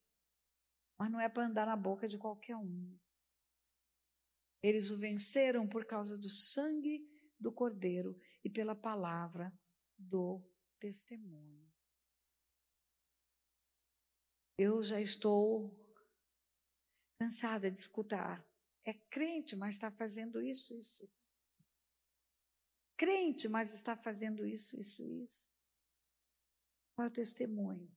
Mas 0.98 1.12
não 1.12 1.20
é 1.20 1.28
para 1.28 1.48
andar 1.48 1.66
na 1.66 1.76
boca 1.76 2.08
de 2.08 2.18
qualquer 2.18 2.56
um. 2.56 2.96
Eles 4.62 4.92
o 4.92 5.00
venceram 5.00 5.68
por 5.68 5.86
causa 5.86 6.18
do 6.18 6.28
sangue 6.28 7.08
do 7.40 7.52
Cordeiro 7.52 8.20
e 8.44 8.50
pela 8.50 8.76
palavra 8.76 9.54
do 9.98 10.42
testemunho. 10.80 11.68
Eu 14.58 14.84
já 14.84 15.00
estou 15.00 15.74
cansada 17.18 17.72
de 17.72 17.80
escutar. 17.80 18.46
É 18.86 18.94
crente, 18.94 19.56
mas 19.56 19.76
está 19.76 19.90
fazendo 19.90 20.42
isso, 20.42 20.74
isso, 20.74 21.06
isso. 21.06 21.40
Crente, 22.98 23.48
mas 23.48 23.74
está 23.74 23.96
fazendo 23.96 24.46
isso, 24.46 24.78
isso, 24.78 25.06
isso. 25.24 25.56
Qual 26.94 27.06
é 27.06 27.10
o 27.10 27.14
testemunho? 27.14 27.90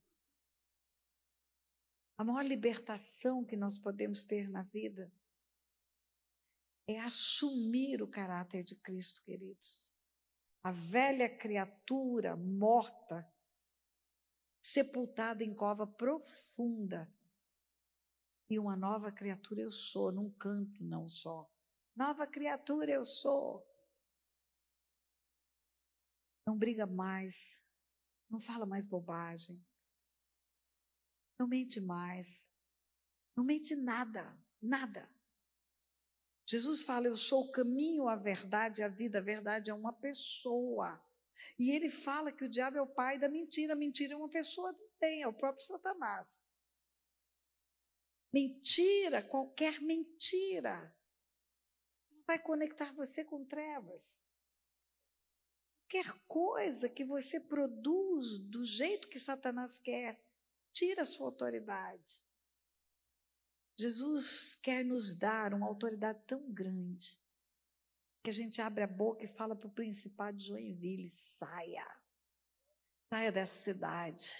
A 2.17 2.23
maior 2.23 2.45
libertação 2.45 3.43
que 3.43 3.57
nós 3.57 3.77
podemos 3.77 4.23
ter 4.23 4.47
na 4.47 4.63
vida 4.63 5.11
é 6.87 6.99
assumir 6.99 8.01
o 8.01 8.07
caráter 8.07 8.63
de 8.63 8.75
Cristo, 8.81 9.23
queridos. 9.23 9.89
A 10.63 10.71
velha 10.71 11.29
criatura 11.29 12.35
morta 12.35 13.29
sepultada 14.61 15.43
em 15.43 15.53
cova 15.53 15.85
profunda. 15.85 17.11
E 18.49 18.59
uma 18.59 18.75
nova 18.75 19.11
criatura 19.11 19.61
eu 19.61 19.71
sou, 19.71 20.11
num 20.11 20.29
canto 20.31 20.83
não 20.83 21.07
só. 21.07 21.49
Nova 21.95 22.25
criatura 22.27 22.91
eu 22.91 23.03
sou. 23.03 23.65
Não 26.45 26.57
briga 26.57 26.85
mais, 26.85 27.61
não 28.29 28.39
fala 28.39 28.65
mais 28.65 28.85
bobagem, 28.85 29.65
não 31.39 31.47
mente 31.47 31.79
mais, 31.79 32.49
Não 33.35 33.43
mente 33.43 33.75
nada, 33.75 34.37
nada. 34.61 35.12
Jesus 36.45 36.83
fala: 36.83 37.07
Eu 37.07 37.15
sou 37.15 37.45
o 37.45 37.51
caminho, 37.51 38.07
a 38.07 38.15
verdade 38.15 38.83
a 38.83 38.87
vida. 38.87 39.19
A 39.19 39.21
verdade 39.21 39.69
é 39.69 39.73
uma 39.73 39.93
pessoa. 39.93 41.01
E 41.57 41.71
ele 41.71 41.89
fala 41.89 42.31
que 42.31 42.45
o 42.45 42.49
diabo 42.49 42.77
é 42.77 42.81
o 42.81 42.87
pai 42.87 43.19
da 43.19 43.29
mentira. 43.29 43.75
Mentira 43.75 44.13
é 44.13 44.17
uma 44.17 44.29
pessoa 44.29 44.73
também, 44.73 45.21
é 45.21 45.27
o 45.27 45.33
próprio 45.33 45.65
Satanás. 45.65 46.43
Mentira, 48.33 49.21
qualquer 49.21 49.79
mentira, 49.79 50.95
vai 52.25 52.39
conectar 52.39 52.91
você 52.93 53.23
com 53.23 53.45
trevas. 53.45 54.23
Qualquer 55.81 56.11
coisa 56.27 56.89
que 56.89 57.03
você 57.03 57.39
produz 57.39 58.39
do 58.49 58.65
jeito 58.65 59.07
que 59.07 59.19
Satanás 59.19 59.77
quer, 59.77 60.19
tira 60.73 61.03
a 61.03 61.05
sua 61.05 61.27
autoridade. 61.27 62.25
Jesus 63.83 64.55
quer 64.63 64.85
nos 64.85 65.19
dar 65.19 65.53
uma 65.53 65.67
autoridade 65.67 66.17
tão 66.25 66.49
grande 66.49 67.17
que 68.23 68.29
a 68.29 68.33
gente 68.33 68.61
abre 68.61 68.85
a 68.85 68.87
boca 68.87 69.25
e 69.25 69.27
fala 69.27 69.57
para 69.57 69.67
o 69.67 69.73
principado 69.73 70.37
de 70.37 70.45
Joinville: 70.45 71.11
saia, 71.11 71.85
saia 73.09 73.29
dessa 73.29 73.61
cidade, 73.61 74.31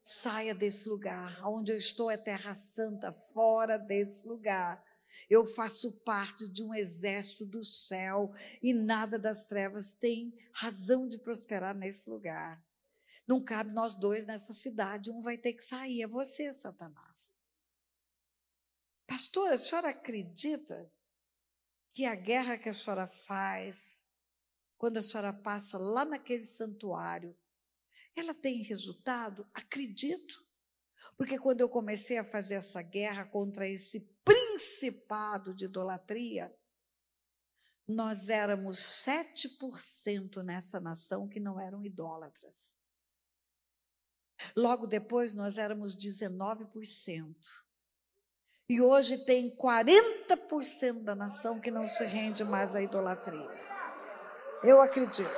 saia 0.00 0.54
desse 0.54 0.88
lugar. 0.88 1.46
Onde 1.46 1.72
eu 1.72 1.76
estou 1.76 2.10
é 2.10 2.16
terra 2.16 2.54
santa, 2.54 3.12
fora 3.12 3.76
desse 3.76 4.26
lugar. 4.26 4.82
Eu 5.28 5.44
faço 5.44 6.00
parte 6.00 6.50
de 6.50 6.62
um 6.62 6.74
exército 6.74 7.44
do 7.44 7.62
céu 7.62 8.32
e 8.62 8.72
nada 8.72 9.18
das 9.18 9.46
trevas 9.46 9.94
tem 9.94 10.34
razão 10.54 11.06
de 11.06 11.18
prosperar 11.18 11.76
nesse 11.76 12.08
lugar. 12.08 12.64
Não 13.28 13.44
cabe 13.44 13.72
nós 13.72 13.94
dois 13.94 14.26
nessa 14.26 14.54
cidade, 14.54 15.10
um 15.10 15.20
vai 15.20 15.36
ter 15.36 15.52
que 15.52 15.62
sair, 15.62 16.00
é 16.00 16.06
você, 16.06 16.50
Satanás. 16.50 17.33
Pastora, 19.06 19.54
a 19.54 19.58
senhora 19.58 19.90
acredita 19.90 20.90
que 21.92 22.04
a 22.04 22.14
guerra 22.14 22.58
que 22.58 22.68
a 22.68 22.74
senhora 22.74 23.06
faz, 23.06 24.04
quando 24.76 24.96
a 24.96 25.02
senhora 25.02 25.32
passa 25.32 25.78
lá 25.78 26.04
naquele 26.04 26.44
santuário, 26.44 27.36
ela 28.16 28.34
tem 28.34 28.62
resultado? 28.62 29.46
Acredito. 29.52 30.42
Porque 31.16 31.38
quando 31.38 31.60
eu 31.60 31.68
comecei 31.68 32.18
a 32.18 32.24
fazer 32.24 32.54
essa 32.54 32.82
guerra 32.82 33.24
contra 33.24 33.68
esse 33.68 34.00
principado 34.24 35.54
de 35.54 35.66
idolatria, 35.66 36.54
nós 37.86 38.28
éramos 38.28 38.78
7% 38.78 40.42
nessa 40.42 40.80
nação 40.80 41.28
que 41.28 41.38
não 41.38 41.60
eram 41.60 41.84
idólatras. 41.84 42.74
Logo 44.56 44.86
depois, 44.86 45.34
nós 45.34 45.58
éramos 45.58 45.94
19%. 45.94 47.63
E 48.68 48.80
hoje 48.80 49.26
tem 49.26 49.54
40% 49.56 51.02
da 51.02 51.14
nação 51.14 51.60
que 51.60 51.70
não 51.70 51.86
se 51.86 52.02
rende 52.04 52.42
mais 52.42 52.74
à 52.74 52.80
idolatria. 52.80 53.50
Eu 54.62 54.80
acredito. 54.80 55.28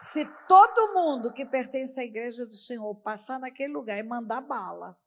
Se 0.00 0.26
todo 0.48 0.94
mundo 0.94 1.32
que 1.32 1.46
pertence 1.46 2.00
à 2.00 2.04
igreja 2.04 2.44
do 2.44 2.54
Senhor 2.54 2.92
passar 2.96 3.38
naquele 3.38 3.72
lugar 3.72 3.96
e 3.98 4.02
mandar 4.02 4.40
bala, 4.40 5.00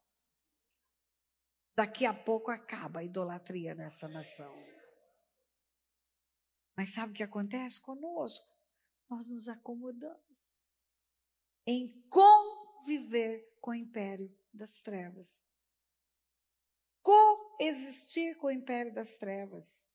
daqui 1.75 2.05
a 2.05 2.13
pouco 2.13 2.51
acaba 2.51 3.01
a 3.01 3.03
idolatria 3.03 3.75
nessa 3.75 4.07
nação. 4.07 4.55
Mas 6.77 6.93
sabe 6.93 7.12
o 7.12 7.15
que 7.15 7.24
acontece 7.24 7.81
conosco? 7.81 8.45
Nós 9.09 9.29
nos 9.29 9.50
acomodamos 9.50 10.49
em 11.69 12.03
conviver 12.09 13.48
com 13.61 13.70
o 13.70 13.75
império 13.75 14.35
das 14.51 14.81
trevas. 14.81 15.46
Coexistir 17.03 18.37
com 18.37 18.48
o 18.48 18.51
império 18.51 18.91
das 18.91 19.20
trevas. 19.20 19.85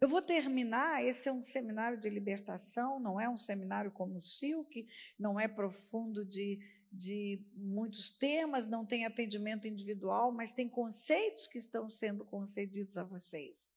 Eu 0.00 0.08
vou 0.08 0.20
terminar. 0.20 1.04
Esse 1.04 1.28
é 1.28 1.32
um 1.32 1.40
seminário 1.40 2.00
de 2.00 2.10
libertação, 2.10 2.98
não 2.98 3.20
é 3.20 3.28
um 3.28 3.36
seminário 3.36 3.92
como 3.92 4.16
o 4.16 4.20
Silk, 4.20 4.84
não 5.16 5.38
é 5.38 5.46
profundo 5.46 6.26
de, 6.26 6.58
de 6.90 7.40
muitos 7.54 8.10
temas, 8.10 8.66
não 8.66 8.84
tem 8.84 9.06
atendimento 9.06 9.68
individual, 9.68 10.32
mas 10.32 10.52
tem 10.52 10.68
conceitos 10.68 11.46
que 11.46 11.58
estão 11.58 11.88
sendo 11.88 12.24
concedidos 12.24 12.98
a 12.98 13.04
vocês. 13.04 13.70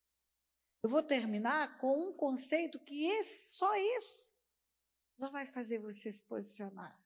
Eu 0.82 0.90
vou 0.90 1.04
terminar 1.04 1.78
com 1.78 2.10
um 2.10 2.12
conceito 2.12 2.80
que 2.80 3.06
esse, 3.06 3.56
só 3.56 3.72
esse 3.76 4.37
já 5.18 5.30
vai 5.30 5.46
fazer 5.46 5.80
você 5.80 6.12
se 6.12 6.24
posicionar. 6.24 6.98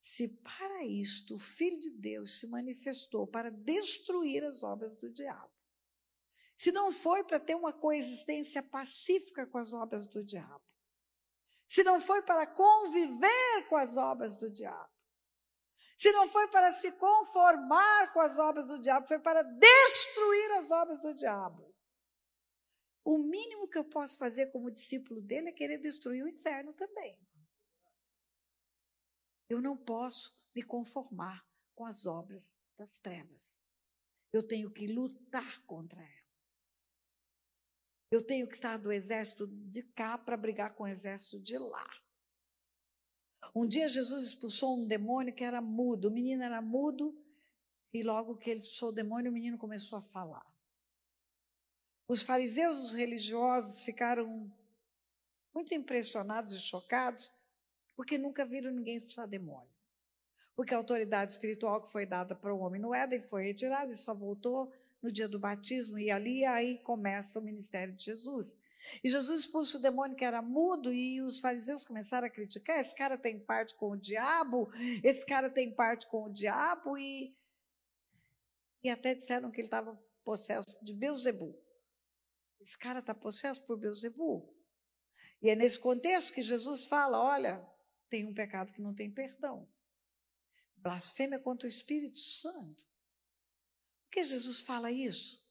Se 0.00 0.28
para 0.28 0.84
isto 0.84 1.36
o 1.36 1.38
Filho 1.38 1.78
de 1.80 1.90
Deus 1.90 2.38
se 2.38 2.50
manifestou 2.50 3.26
para 3.26 3.50
destruir 3.50 4.44
as 4.44 4.62
obras 4.62 4.96
do 4.96 5.10
diabo, 5.10 5.50
se 6.56 6.70
não 6.70 6.92
foi 6.92 7.24
para 7.24 7.40
ter 7.40 7.54
uma 7.54 7.72
coexistência 7.72 8.62
pacífica 8.62 9.46
com 9.46 9.58
as 9.58 9.72
obras 9.72 10.06
do 10.06 10.22
diabo, 10.22 10.62
se 11.66 11.82
não 11.82 12.00
foi 12.00 12.22
para 12.22 12.46
conviver 12.46 13.68
com 13.68 13.76
as 13.76 13.96
obras 13.96 14.36
do 14.36 14.50
diabo, 14.50 14.92
se 15.96 16.12
não 16.12 16.28
foi 16.28 16.48
para 16.48 16.72
se 16.72 16.92
conformar 16.92 18.12
com 18.12 18.20
as 18.20 18.38
obras 18.38 18.66
do 18.66 18.78
diabo, 18.80 19.06
foi 19.06 19.18
para 19.18 19.42
destruir 19.42 20.52
as 20.52 20.70
obras 20.70 21.00
do 21.00 21.14
diabo. 21.14 21.73
O 23.04 23.18
mínimo 23.18 23.68
que 23.68 23.76
eu 23.76 23.84
posso 23.84 24.16
fazer 24.18 24.46
como 24.46 24.70
discípulo 24.70 25.20
dele 25.20 25.50
é 25.50 25.52
querer 25.52 25.78
destruir 25.78 26.24
o 26.24 26.28
inferno 26.28 26.72
também. 26.72 27.18
Eu 29.48 29.60
não 29.60 29.76
posso 29.76 30.42
me 30.54 30.62
conformar 30.62 31.46
com 31.74 31.84
as 31.84 32.06
obras 32.06 32.56
das 32.78 32.98
trevas. 32.98 33.62
Eu 34.32 34.42
tenho 34.42 34.70
que 34.70 34.86
lutar 34.86 35.62
contra 35.66 36.00
elas. 36.00 36.24
Eu 38.10 38.24
tenho 38.24 38.48
que 38.48 38.54
estar 38.54 38.78
do 38.78 38.90
exército 38.90 39.46
de 39.46 39.82
cá 39.82 40.16
para 40.16 40.36
brigar 40.36 40.74
com 40.74 40.84
o 40.84 40.88
exército 40.88 41.38
de 41.38 41.58
lá. 41.58 41.88
Um 43.54 43.66
dia 43.68 43.88
Jesus 43.88 44.24
expulsou 44.24 44.78
um 44.78 44.86
demônio 44.86 45.34
que 45.34 45.44
era 45.44 45.60
mudo. 45.60 46.08
O 46.08 46.10
menino 46.10 46.42
era 46.42 46.62
mudo 46.62 47.14
e 47.92 48.02
logo 48.02 48.36
que 48.36 48.50
ele 48.50 48.60
expulsou 48.60 48.88
o 48.88 48.94
demônio, 48.94 49.30
o 49.30 49.34
menino 49.34 49.58
começou 49.58 49.98
a 49.98 50.02
falar. 50.02 50.53
Os 52.06 52.22
fariseus, 52.22 52.76
os 52.78 52.92
religiosos, 52.92 53.82
ficaram 53.82 54.50
muito 55.54 55.72
impressionados 55.72 56.52
e 56.52 56.58
chocados, 56.58 57.32
porque 57.96 58.18
nunca 58.18 58.44
viram 58.44 58.70
ninguém 58.70 58.96
expulsar 58.96 59.26
demônio. 59.26 59.72
Porque 60.54 60.74
a 60.74 60.76
autoridade 60.76 61.32
espiritual 61.32 61.80
que 61.80 61.90
foi 61.90 62.04
dada 62.04 62.34
para 62.34 62.54
o 62.54 62.60
homem 62.60 62.80
no 62.80 62.94
Éden 62.94 63.22
foi 63.22 63.44
retirada 63.44 63.92
e 63.92 63.96
só 63.96 64.14
voltou 64.14 64.72
no 65.02 65.10
dia 65.10 65.28
do 65.28 65.38
batismo, 65.38 65.98
e 65.98 66.10
ali 66.10 66.44
aí 66.44 66.78
começa 66.78 67.38
o 67.38 67.42
ministério 67.42 67.94
de 67.94 68.04
Jesus. 68.04 68.56
E 69.02 69.08
Jesus 69.08 69.40
expulsa 69.40 69.78
o 69.78 69.82
demônio 69.82 70.16
que 70.16 70.24
era 70.24 70.42
mudo, 70.42 70.92
e 70.92 71.20
os 71.20 71.40
fariseus 71.40 71.86
começaram 71.86 72.26
a 72.26 72.30
criticar: 72.30 72.78
esse 72.78 72.94
cara 72.94 73.16
tem 73.16 73.38
parte 73.38 73.74
com 73.74 73.90
o 73.90 73.96
diabo, 73.96 74.70
esse 75.02 75.24
cara 75.24 75.48
tem 75.48 75.70
parte 75.74 76.06
com 76.06 76.24
o 76.24 76.32
diabo, 76.32 76.98
e, 76.98 77.34
e 78.82 78.90
até 78.90 79.14
disseram 79.14 79.50
que 79.50 79.60
ele 79.60 79.66
estava 79.66 79.98
possesso 80.24 80.84
de 80.84 80.92
Beuzebu. 80.92 81.63
Esse 82.64 82.78
cara 82.78 83.00
está 83.00 83.14
possesso 83.14 83.66
por 83.66 83.78
Beuzebu. 83.78 84.50
E 85.42 85.50
é 85.50 85.54
nesse 85.54 85.78
contexto 85.78 86.32
que 86.32 86.40
Jesus 86.40 86.86
fala: 86.86 87.20
olha, 87.20 87.62
tem 88.08 88.24
um 88.24 88.32
pecado 88.32 88.72
que 88.72 88.80
não 88.80 88.94
tem 88.94 89.10
perdão. 89.10 89.68
Blasfêmia 90.76 91.38
contra 91.38 91.66
o 91.66 91.70
Espírito 91.70 92.18
Santo. 92.18 92.84
Por 94.04 94.12
que 94.12 94.24
Jesus 94.24 94.60
fala 94.60 94.90
isso? 94.90 95.44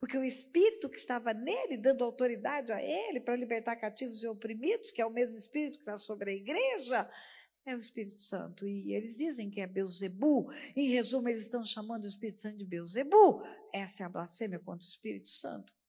Porque 0.00 0.16
o 0.16 0.24
Espírito 0.24 0.88
que 0.88 0.96
estava 0.96 1.34
nele, 1.34 1.76
dando 1.76 2.02
autoridade 2.02 2.72
a 2.72 2.82
ele 2.82 3.20
para 3.20 3.36
libertar 3.36 3.76
cativos 3.76 4.22
e 4.22 4.26
oprimidos, 4.26 4.90
que 4.90 5.02
é 5.02 5.06
o 5.06 5.12
mesmo 5.12 5.36
Espírito 5.36 5.74
que 5.74 5.82
está 5.82 5.98
sobre 5.98 6.30
a 6.30 6.34
igreja, 6.34 7.06
é 7.66 7.74
o 7.74 7.78
Espírito 7.78 8.22
Santo. 8.22 8.66
E 8.66 8.94
eles 8.94 9.18
dizem 9.18 9.50
que 9.50 9.60
é 9.60 9.66
Beuzebu. 9.66 10.50
Em 10.74 10.88
resumo, 10.88 11.28
eles 11.28 11.42
estão 11.42 11.62
chamando 11.62 12.04
o 12.04 12.08
Espírito 12.08 12.38
Santo 12.38 12.56
de 12.56 12.64
Beuzebu. 12.64 13.42
Essa 13.70 14.04
é 14.04 14.06
a 14.06 14.08
blasfêmia 14.08 14.58
contra 14.58 14.82
o 14.82 14.88
Espírito 14.88 15.28
Santo. 15.28 15.81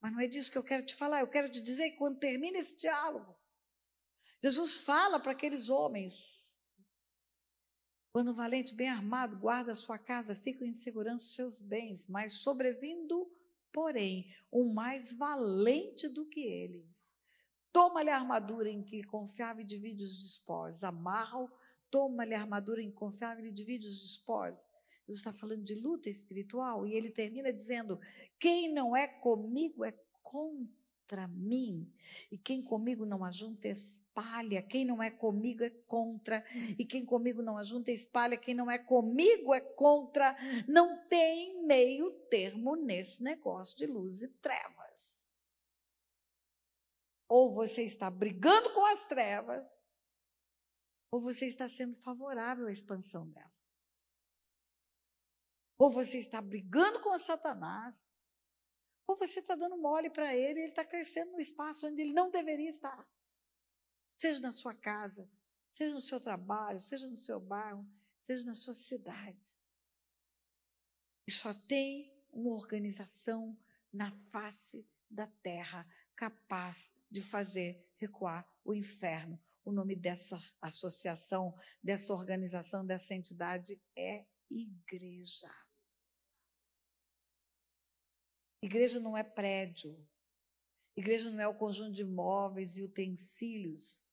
Mas 0.00 0.12
não 0.12 0.20
é 0.20 0.26
disso 0.26 0.50
que 0.50 0.58
eu 0.58 0.64
quero 0.64 0.84
te 0.84 0.94
falar. 0.94 1.20
Eu 1.20 1.28
quero 1.28 1.48
te 1.48 1.60
dizer 1.60 1.90
que 1.90 1.96
quando 1.96 2.18
termina 2.18 2.58
esse 2.58 2.76
diálogo, 2.76 3.36
Jesus 4.42 4.80
fala 4.80 5.18
para 5.18 5.32
aqueles 5.32 5.68
homens: 5.68 6.38
quando 8.12 8.28
o 8.28 8.34
valente 8.34 8.74
bem 8.74 8.88
armado 8.88 9.38
guarda 9.38 9.72
a 9.72 9.74
sua 9.74 9.98
casa, 9.98 10.34
fica 10.34 10.64
em 10.64 10.72
segurança 10.72 11.24
os 11.24 11.34
seus 11.34 11.60
bens, 11.60 12.06
mas 12.08 12.32
sobrevindo, 12.32 13.30
porém, 13.72 14.32
o 14.50 14.72
mais 14.72 15.12
valente 15.12 16.08
do 16.08 16.28
que 16.28 16.40
ele. 16.40 16.88
Toma-lhe 17.72 18.10
a 18.10 18.16
armadura 18.16 18.68
em 18.68 18.82
que 18.82 19.04
confiava 19.04 19.60
e 19.60 19.64
divide 19.64 20.04
os 20.04 20.16
despojos. 20.16 20.82
Amarra-o, 20.82 21.50
toma-lhe 21.90 22.34
a 22.34 22.40
armadura 22.40 22.82
em 22.82 22.90
que 22.90 22.96
confiava 22.96 23.40
e 23.42 23.52
divide 23.52 23.86
os 23.86 24.00
despojos. 24.00 24.64
Jesus 25.08 25.20
está 25.20 25.32
falando 25.32 25.64
de 25.64 25.74
luta 25.74 26.10
espiritual 26.10 26.86
e 26.86 26.94
ele 26.94 27.10
termina 27.10 27.50
dizendo: 27.50 27.98
quem 28.38 28.72
não 28.72 28.94
é 28.94 29.08
comigo 29.08 29.82
é 29.82 29.92
contra 30.22 31.26
mim. 31.26 31.90
E 32.30 32.36
quem 32.36 32.62
comigo 32.62 33.06
não 33.06 33.24
ajunta, 33.24 33.66
espalha. 33.68 34.60
Quem 34.60 34.84
não 34.84 35.02
é 35.02 35.10
comigo 35.10 35.64
é 35.64 35.70
contra. 35.70 36.44
E 36.78 36.84
quem 36.84 37.06
comigo 37.06 37.40
não 37.40 37.56
ajunta, 37.56 37.90
espalha. 37.90 38.36
Quem 38.36 38.54
não 38.54 38.70
é 38.70 38.78
comigo 38.78 39.54
é 39.54 39.60
contra. 39.60 40.36
Não 40.68 41.08
tem 41.08 41.64
meio 41.64 42.10
termo 42.28 42.76
nesse 42.76 43.22
negócio 43.22 43.78
de 43.78 43.86
luz 43.86 44.22
e 44.22 44.28
trevas. 44.28 45.32
Ou 47.26 47.54
você 47.54 47.82
está 47.82 48.10
brigando 48.10 48.72
com 48.74 48.84
as 48.86 49.06
trevas, 49.06 49.66
ou 51.10 51.20
você 51.20 51.46
está 51.46 51.68
sendo 51.68 51.94
favorável 51.98 52.66
à 52.66 52.72
expansão 52.72 53.26
dela. 53.28 53.57
Ou 55.78 55.90
você 55.90 56.18
está 56.18 56.42
brigando 56.42 57.00
com 57.00 57.16
Satanás, 57.18 58.12
ou 59.06 59.16
você 59.16 59.40
está 59.40 59.54
dando 59.54 59.78
mole 59.78 60.10
para 60.10 60.36
ele 60.36 60.60
ele 60.60 60.68
está 60.68 60.84
crescendo 60.84 61.32
no 61.32 61.40
espaço 61.40 61.86
onde 61.86 62.02
ele 62.02 62.12
não 62.12 62.30
deveria 62.30 62.68
estar. 62.68 63.08
Seja 64.18 64.40
na 64.40 64.50
sua 64.50 64.74
casa, 64.74 65.30
seja 65.70 65.94
no 65.94 66.00
seu 66.00 66.20
trabalho, 66.20 66.78
seja 66.78 67.06
no 67.08 67.16
seu 67.16 67.40
bairro, 67.40 67.88
seja 68.18 68.44
na 68.44 68.54
sua 68.54 68.74
cidade. 68.74 69.56
E 71.26 71.30
só 71.30 71.54
tem 71.66 72.12
uma 72.30 72.50
organização 72.50 73.56
na 73.92 74.10
face 74.10 74.86
da 75.08 75.26
terra 75.42 75.86
capaz 76.14 76.92
de 77.10 77.22
fazer 77.22 77.82
recuar 77.96 78.46
o 78.64 78.74
inferno. 78.74 79.40
O 79.64 79.72
nome 79.72 79.94
dessa 79.94 80.36
associação, 80.60 81.58
dessa 81.82 82.12
organização, 82.12 82.84
dessa 82.84 83.14
entidade 83.14 83.80
é 83.96 84.26
igreja. 84.50 85.48
Igreja 88.62 88.98
não 89.00 89.16
é 89.16 89.22
prédio. 89.22 89.96
Igreja 90.96 91.30
não 91.30 91.40
é 91.40 91.46
o 91.46 91.56
conjunto 91.56 91.92
de 91.92 92.04
móveis 92.04 92.76
e 92.76 92.82
utensílios. 92.82 94.04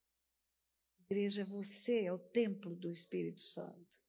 Igreja 0.99 1.41
é 1.41 1.45
você, 1.45 2.03
é 2.05 2.13
o 2.13 2.19
templo 2.19 2.75
do 2.75 2.89
Espírito 2.89 3.41
Santo. 3.41 3.99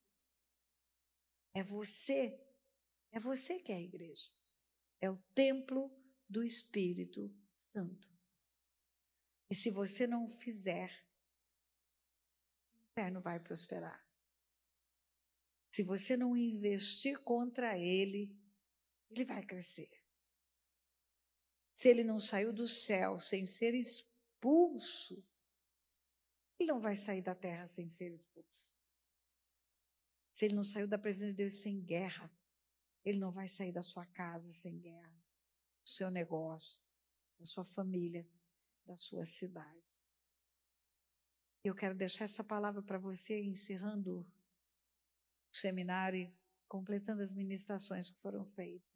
É 1.54 1.62
você. 1.62 2.38
É 3.12 3.18
você 3.18 3.58
que 3.58 3.72
é 3.72 3.76
a 3.76 3.80
igreja. 3.80 4.30
É 5.00 5.10
o 5.10 5.16
templo 5.34 5.90
do 6.28 6.42
Espírito 6.42 7.34
Santo. 7.54 8.14
E 9.48 9.54
se 9.54 9.70
você 9.70 10.06
não 10.06 10.28
fizer, 10.28 10.90
o 12.74 12.90
inferno 12.90 13.22
vai 13.22 13.40
prosperar. 13.40 14.04
Se 15.70 15.82
você 15.82 16.16
não 16.16 16.36
investir 16.36 17.22
contra 17.24 17.78
ele, 17.78 18.38
ele 19.10 19.24
vai 19.24 19.42
crescer. 19.42 19.90
Se 21.76 21.90
ele 21.90 22.02
não 22.02 22.18
saiu 22.18 22.54
do 22.54 22.66
céu 22.66 23.18
sem 23.18 23.44
ser 23.44 23.74
expulso, 23.74 25.22
ele 26.58 26.72
não 26.72 26.80
vai 26.80 26.96
sair 26.96 27.20
da 27.20 27.34
terra 27.34 27.66
sem 27.66 27.86
ser 27.86 28.14
expulso. 28.14 28.74
Se 30.32 30.46
ele 30.46 30.54
não 30.54 30.64
saiu 30.64 30.88
da 30.88 30.96
presença 30.96 31.32
de 31.32 31.36
Deus 31.36 31.52
sem 31.52 31.78
guerra, 31.78 32.32
ele 33.04 33.18
não 33.18 33.30
vai 33.30 33.46
sair 33.46 33.72
da 33.72 33.82
sua 33.82 34.06
casa 34.06 34.50
sem 34.52 34.78
guerra, 34.78 35.22
do 35.82 35.88
seu 35.90 36.10
negócio, 36.10 36.80
da 37.38 37.44
sua 37.44 37.62
família, 37.62 38.26
da 38.86 38.96
sua 38.96 39.26
cidade. 39.26 40.02
Eu 41.62 41.74
quero 41.74 41.94
deixar 41.94 42.24
essa 42.24 42.42
palavra 42.42 42.80
para 42.80 42.96
você, 42.96 43.38
encerrando 43.42 44.20
o 45.52 45.54
seminário 45.54 46.34
completando 46.66 47.20
as 47.20 47.34
ministrações 47.34 48.10
que 48.10 48.18
foram 48.22 48.46
feitas. 48.46 48.95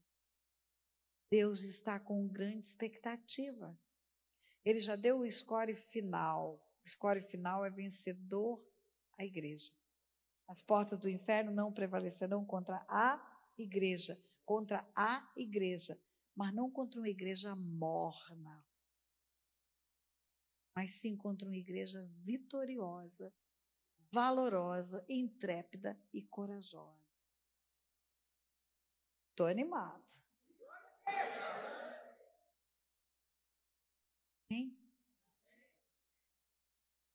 Deus 1.30 1.62
está 1.62 2.00
com 2.00 2.26
grande 2.26 2.66
expectativa. 2.66 3.78
Ele 4.64 4.80
já 4.80 4.96
deu 4.96 5.20
o 5.20 5.30
score 5.30 5.74
final. 5.74 6.60
O 6.84 6.88
score 6.88 7.20
final 7.20 7.64
é 7.64 7.70
vencedor 7.70 8.60
a 9.16 9.24
igreja. 9.24 9.72
As 10.48 10.60
portas 10.60 10.98
do 10.98 11.08
inferno 11.08 11.52
não 11.52 11.72
prevalecerão 11.72 12.44
contra 12.44 12.84
a 12.88 13.20
igreja, 13.56 14.16
contra 14.44 14.84
a 14.96 15.32
igreja, 15.36 15.96
mas 16.34 16.52
não 16.52 16.68
contra 16.68 16.98
uma 16.98 17.08
igreja 17.08 17.54
morna, 17.54 18.66
mas 20.74 20.90
sim 20.92 21.16
contra 21.16 21.46
uma 21.46 21.56
igreja 21.56 22.02
vitoriosa, 22.24 23.32
valorosa, 24.10 25.04
intrépida 25.08 25.96
e 26.12 26.22
corajosa. 26.22 26.98
Estou 29.30 29.46
animado. 29.46 30.29
Hein? 34.50 34.76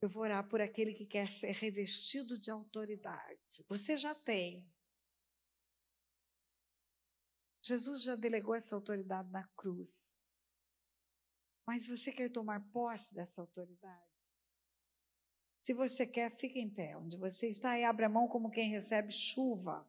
Eu 0.02 0.10
vou 0.10 0.24
orar 0.24 0.48
por 0.48 0.62
aquele 0.62 0.93
que 0.93 1.06
quer 1.06 1.28
ser 1.28 1.52
revestido 1.52 2.39
de 2.39 2.52
autoridade. 2.52 3.65
Você 3.67 3.98
já 3.98 4.13
tem. 4.13 4.65
Jesus 7.63 8.04
já 8.04 8.15
delegou 8.15 8.54
essa 8.54 8.76
autoridade 8.76 9.30
na 9.32 9.48
cruz. 9.50 10.13
Mas 11.65 11.88
você 11.88 12.12
quer 12.12 12.32
tomar 12.32 12.62
posse 12.71 13.15
dessa 13.15 13.41
autoridade? 13.41 14.06
Se 15.63 15.74
você 15.74 16.06
quer, 16.06 16.30
fique 16.30 16.60
em 16.60 16.69
pé. 16.69 16.95
Onde 16.95 17.17
você 17.17 17.48
está 17.48 17.78
e 17.80 17.84
abre 17.84 18.06
a 18.06 18.10
mão 18.10 18.28
como 18.28 18.52
quem 18.52 18.69
recebe 18.69 19.12
chuva. 19.12 19.84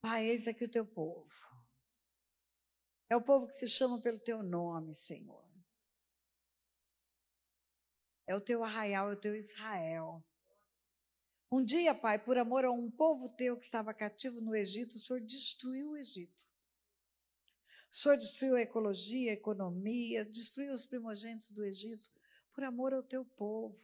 Pai, 0.00 0.26
eis 0.26 0.48
aqui 0.48 0.64
o 0.64 0.70
teu 0.70 0.86
povo. 0.86 1.30
É 3.08 3.16
o 3.16 3.22
povo 3.22 3.46
que 3.46 3.54
se 3.54 3.66
chama 3.66 4.00
pelo 4.02 4.18
teu 4.20 4.42
nome, 4.42 4.94
Senhor. 4.94 5.44
É 8.26 8.34
o 8.34 8.40
teu 8.40 8.62
arraial, 8.62 9.10
é 9.10 9.14
o 9.14 9.20
teu 9.20 9.34
Israel. 9.34 10.24
Um 11.52 11.64
dia, 11.64 11.94
Pai, 11.94 12.16
por 12.16 12.38
amor 12.38 12.64
a 12.64 12.70
um 12.70 12.88
povo 12.90 13.28
teu 13.34 13.56
que 13.56 13.64
estava 13.64 13.92
cativo 13.92 14.40
no 14.40 14.54
Egito, 14.54 14.92
o 14.92 14.98
Senhor 14.98 15.20
destruiu 15.20 15.90
o 15.90 15.96
Egito. 15.96 16.48
O 17.90 17.94
Senhor 17.96 18.16
destruiu 18.16 18.54
a 18.54 18.60
ecologia, 18.60 19.32
a 19.32 19.34
economia, 19.34 20.24
destruiu 20.24 20.72
os 20.72 20.86
primogênitos 20.86 21.50
do 21.50 21.64
Egito, 21.64 22.08
por 22.54 22.62
amor 22.62 22.94
ao 22.94 23.02
teu 23.02 23.24
povo. 23.24 23.76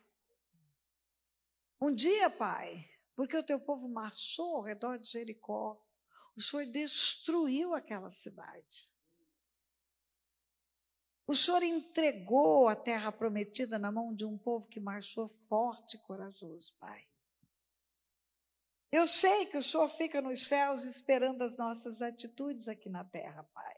Um 1.81 1.93
dia, 1.93 2.31
Pai, 2.31 2.89
porque 3.17 3.37
o 3.37 3.43
teu 3.43 3.59
povo 3.59 3.89
marchou 3.89 4.57
ao 4.57 4.63
redor 4.63 4.99
de 4.99 5.11
Jericó, 5.11 5.85
o 6.37 6.41
Senhor 6.41 6.67
destruiu 6.67 7.75
aquela 7.75 8.11
cidade. 8.11 8.95
O 11.27 11.35
Senhor 11.35 11.63
entregou 11.63 12.69
a 12.69 12.77
terra 12.77 13.11
prometida 13.11 13.79
na 13.79 13.91
mão 13.91 14.15
de 14.15 14.25
um 14.25 14.39
povo 14.39 14.69
que 14.69 14.79
marchou 14.79 15.27
forte 15.27 15.97
e 15.97 16.01
corajoso, 16.01 16.77
Pai. 16.79 17.05
Eu 18.93 19.07
sei 19.09 19.47
que 19.47 19.57
o 19.57 19.63
Senhor 19.63 19.89
fica 19.89 20.23
nos 20.23 20.47
céus 20.47 20.85
esperando 20.85 21.43
as 21.43 21.57
nossas 21.57 22.01
atitudes 22.01 22.69
aqui 22.69 22.89
na 22.89 23.05
terra, 23.05 23.43
Pai. 23.43 23.77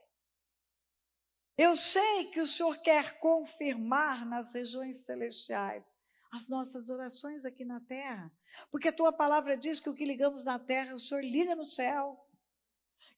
Eu 1.56 1.74
sei 1.74 2.26
que 2.30 2.40
o 2.40 2.46
Senhor 2.46 2.76
quer 2.82 3.18
confirmar 3.18 4.26
nas 4.26 4.52
regiões 4.52 4.96
celestiais 5.06 5.90
as 6.30 6.46
nossas 6.48 6.90
orações 6.90 7.46
aqui 7.46 7.64
na 7.64 7.80
terra, 7.80 8.30
porque 8.70 8.88
a 8.88 8.92
tua 8.92 9.12
palavra 9.12 9.56
diz 9.56 9.80
que 9.80 9.88
o 9.88 9.94
que 9.94 10.04
ligamos 10.04 10.44
na 10.44 10.58
terra, 10.58 10.94
o 10.94 10.98
Senhor 10.98 11.24
liga 11.24 11.54
no 11.54 11.64
céu 11.64 12.27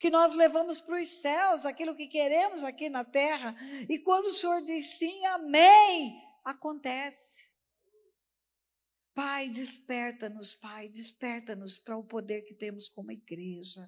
que 0.00 0.08
nós 0.08 0.34
levamos 0.34 0.80
para 0.80 0.98
os 0.98 1.08
céus 1.08 1.66
aquilo 1.66 1.94
que 1.94 2.06
queremos 2.06 2.64
aqui 2.64 2.88
na 2.88 3.04
terra. 3.04 3.54
E 3.86 3.98
quando 3.98 4.26
o 4.26 4.30
Senhor 4.30 4.62
diz 4.62 4.98
sim, 4.98 5.26
amém, 5.26 6.18
acontece. 6.42 7.46
Pai, 9.14 9.50
desperta-nos, 9.50 10.54
Pai, 10.54 10.88
desperta-nos 10.88 11.76
para 11.76 11.98
o 11.98 12.02
poder 12.02 12.42
que 12.46 12.54
temos 12.54 12.88
como 12.88 13.12
igreja. 13.12 13.86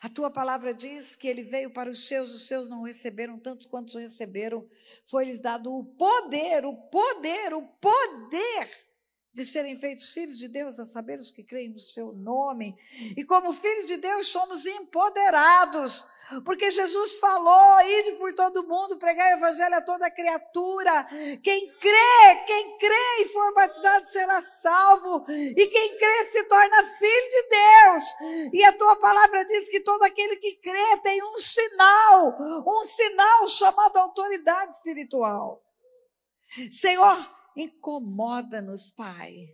A 0.00 0.08
tua 0.08 0.30
palavra 0.30 0.72
diz 0.72 1.16
que 1.16 1.26
ele 1.26 1.42
veio 1.42 1.72
para 1.72 1.90
os 1.90 2.06
seus, 2.06 2.32
os 2.32 2.46
seus 2.46 2.68
não 2.68 2.84
receberam, 2.84 3.40
tantos 3.40 3.66
quantos 3.66 3.96
receberam, 3.96 4.68
foi-lhes 5.06 5.40
dado 5.40 5.72
o 5.72 5.84
poder, 5.84 6.64
o 6.64 6.76
poder, 6.88 7.52
o 7.52 7.66
poder 7.66 8.85
de 9.36 9.44
serem 9.44 9.78
feitos 9.78 10.08
filhos 10.08 10.38
de 10.38 10.48
Deus, 10.48 10.80
a 10.80 10.86
saber 10.86 11.18
os 11.20 11.30
que 11.30 11.44
creem 11.44 11.68
no 11.68 11.78
seu 11.78 12.10
nome. 12.14 12.74
E 13.14 13.22
como 13.22 13.52
filhos 13.52 13.86
de 13.86 13.98
Deus, 13.98 14.28
somos 14.28 14.64
empoderados, 14.64 16.08
porque 16.42 16.70
Jesus 16.70 17.18
falou: 17.18 17.82
ide 17.82 18.12
por 18.12 18.32
todo 18.32 18.66
mundo, 18.66 18.98
pregar 18.98 19.34
o 19.34 19.36
evangelho 19.36 19.74
a 19.74 19.82
toda 19.82 20.10
criatura. 20.10 21.06
Quem 21.42 21.70
crê, 21.78 22.44
quem 22.46 22.78
crê 22.78 23.20
e 23.20 23.28
for 23.28 23.52
batizado 23.52 24.06
será 24.08 24.40
salvo, 24.40 25.26
e 25.28 25.66
quem 25.66 25.98
crê 25.98 26.24
se 26.32 26.42
torna 26.44 26.84
filho 26.96 27.28
de 27.28 27.48
Deus. 27.50 28.52
E 28.54 28.64
a 28.64 28.72
tua 28.72 28.96
palavra 28.96 29.44
diz 29.44 29.68
que 29.68 29.80
todo 29.80 30.02
aquele 30.02 30.36
que 30.36 30.54
crê 30.62 30.96
tem 31.02 31.22
um 31.22 31.36
sinal, 31.36 32.38
um 32.66 32.82
sinal 32.84 33.46
chamado 33.48 33.98
autoridade 33.98 34.76
espiritual. 34.76 35.62
Senhor, 36.70 37.35
Incomoda-nos, 37.56 38.90
Pai, 38.90 39.48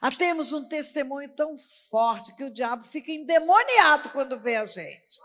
a 0.00 0.10
termos 0.10 0.52
um 0.52 0.66
testemunho 0.68 1.34
tão 1.34 1.54
forte 1.90 2.34
que 2.34 2.44
o 2.44 2.52
diabo 2.52 2.82
fica 2.84 3.12
endemoniado 3.12 4.10
quando 4.10 4.40
vê 4.40 4.56
a 4.56 4.64
gente. 4.64 5.20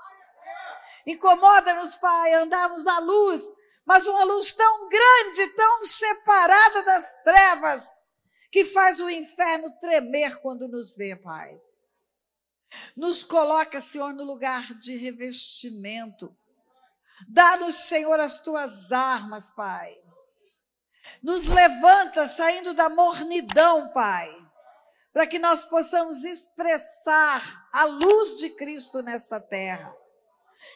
Incomoda-nos, 1.05 1.95
Pai, 1.95 2.33
andarmos 2.33 2.83
na 2.83 2.99
luz, 2.99 3.41
mas 3.85 4.05
uma 4.07 4.25
luz 4.25 4.51
tão 4.51 4.89
grande, 4.89 5.47
tão 5.55 5.81
separada 5.83 6.83
das 6.83 7.23
trevas, 7.23 7.87
que 8.51 8.65
faz 8.65 8.99
o 8.99 9.09
inferno 9.09 9.71
tremer 9.79 10.41
quando 10.41 10.67
nos 10.67 10.97
vê, 10.97 11.15
Pai. 11.15 11.57
Nos 12.95 13.23
coloca, 13.23 13.79
Senhor, 13.79 14.11
no 14.11 14.25
lugar 14.25 14.73
de 14.73 14.97
revestimento. 14.97 16.35
Dá-nos, 17.29 17.75
Senhor, 17.75 18.19
as 18.19 18.39
tuas 18.39 18.91
armas, 18.91 19.49
Pai. 19.51 19.97
Nos 21.21 21.47
levanta 21.47 22.27
saindo 22.27 22.73
da 22.73 22.89
mornidão, 22.89 23.91
Pai, 23.93 24.33
para 25.11 25.27
que 25.27 25.39
nós 25.39 25.65
possamos 25.65 26.23
expressar 26.23 27.67
a 27.73 27.85
luz 27.85 28.35
de 28.37 28.49
Cristo 28.51 29.01
nessa 29.01 29.39
terra. 29.39 29.95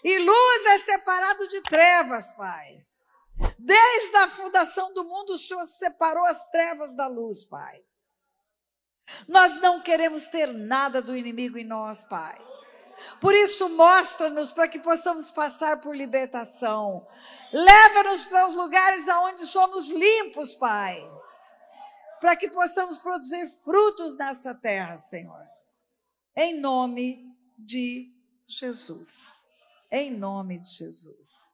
E 0.03 0.19
luz 0.19 0.65
é 0.65 0.79
separado 0.79 1.47
de 1.47 1.61
trevas, 1.61 2.33
Pai. 2.33 2.85
Desde 3.57 4.15
a 4.17 4.29
fundação 4.29 4.93
do 4.93 5.03
mundo, 5.03 5.33
o 5.33 5.37
Senhor 5.37 5.65
separou 5.65 6.25
as 6.25 6.49
trevas 6.49 6.95
da 6.95 7.07
luz, 7.07 7.45
Pai. 7.45 7.81
Nós 9.27 9.59
não 9.59 9.81
queremos 9.81 10.27
ter 10.29 10.53
nada 10.53 11.01
do 11.01 11.15
inimigo 11.15 11.57
em 11.57 11.65
nós, 11.65 12.03
Pai. 12.05 12.50
Por 13.19 13.35
isso, 13.35 13.69
mostra-nos 13.69 14.51
para 14.51 14.67
que 14.67 14.79
possamos 14.79 15.31
passar 15.31 15.81
por 15.81 15.95
libertação. 15.95 17.07
Leva-nos 17.51 18.23
para 18.23 18.47
os 18.47 18.55
lugares 18.55 19.07
aonde 19.09 19.45
somos 19.45 19.89
limpos, 19.89 20.55
Pai. 20.55 21.09
Para 22.19 22.35
que 22.35 22.49
possamos 22.49 22.97
produzir 22.97 23.47
frutos 23.63 24.17
nessa 24.17 24.53
terra, 24.53 24.95
Senhor. 24.95 25.45
Em 26.35 26.59
nome 26.59 27.35
de 27.57 28.13
Jesus. 28.47 29.09
Em 29.91 30.11
nome 30.11 30.59
de 30.59 30.69
Jesus. 30.69 31.50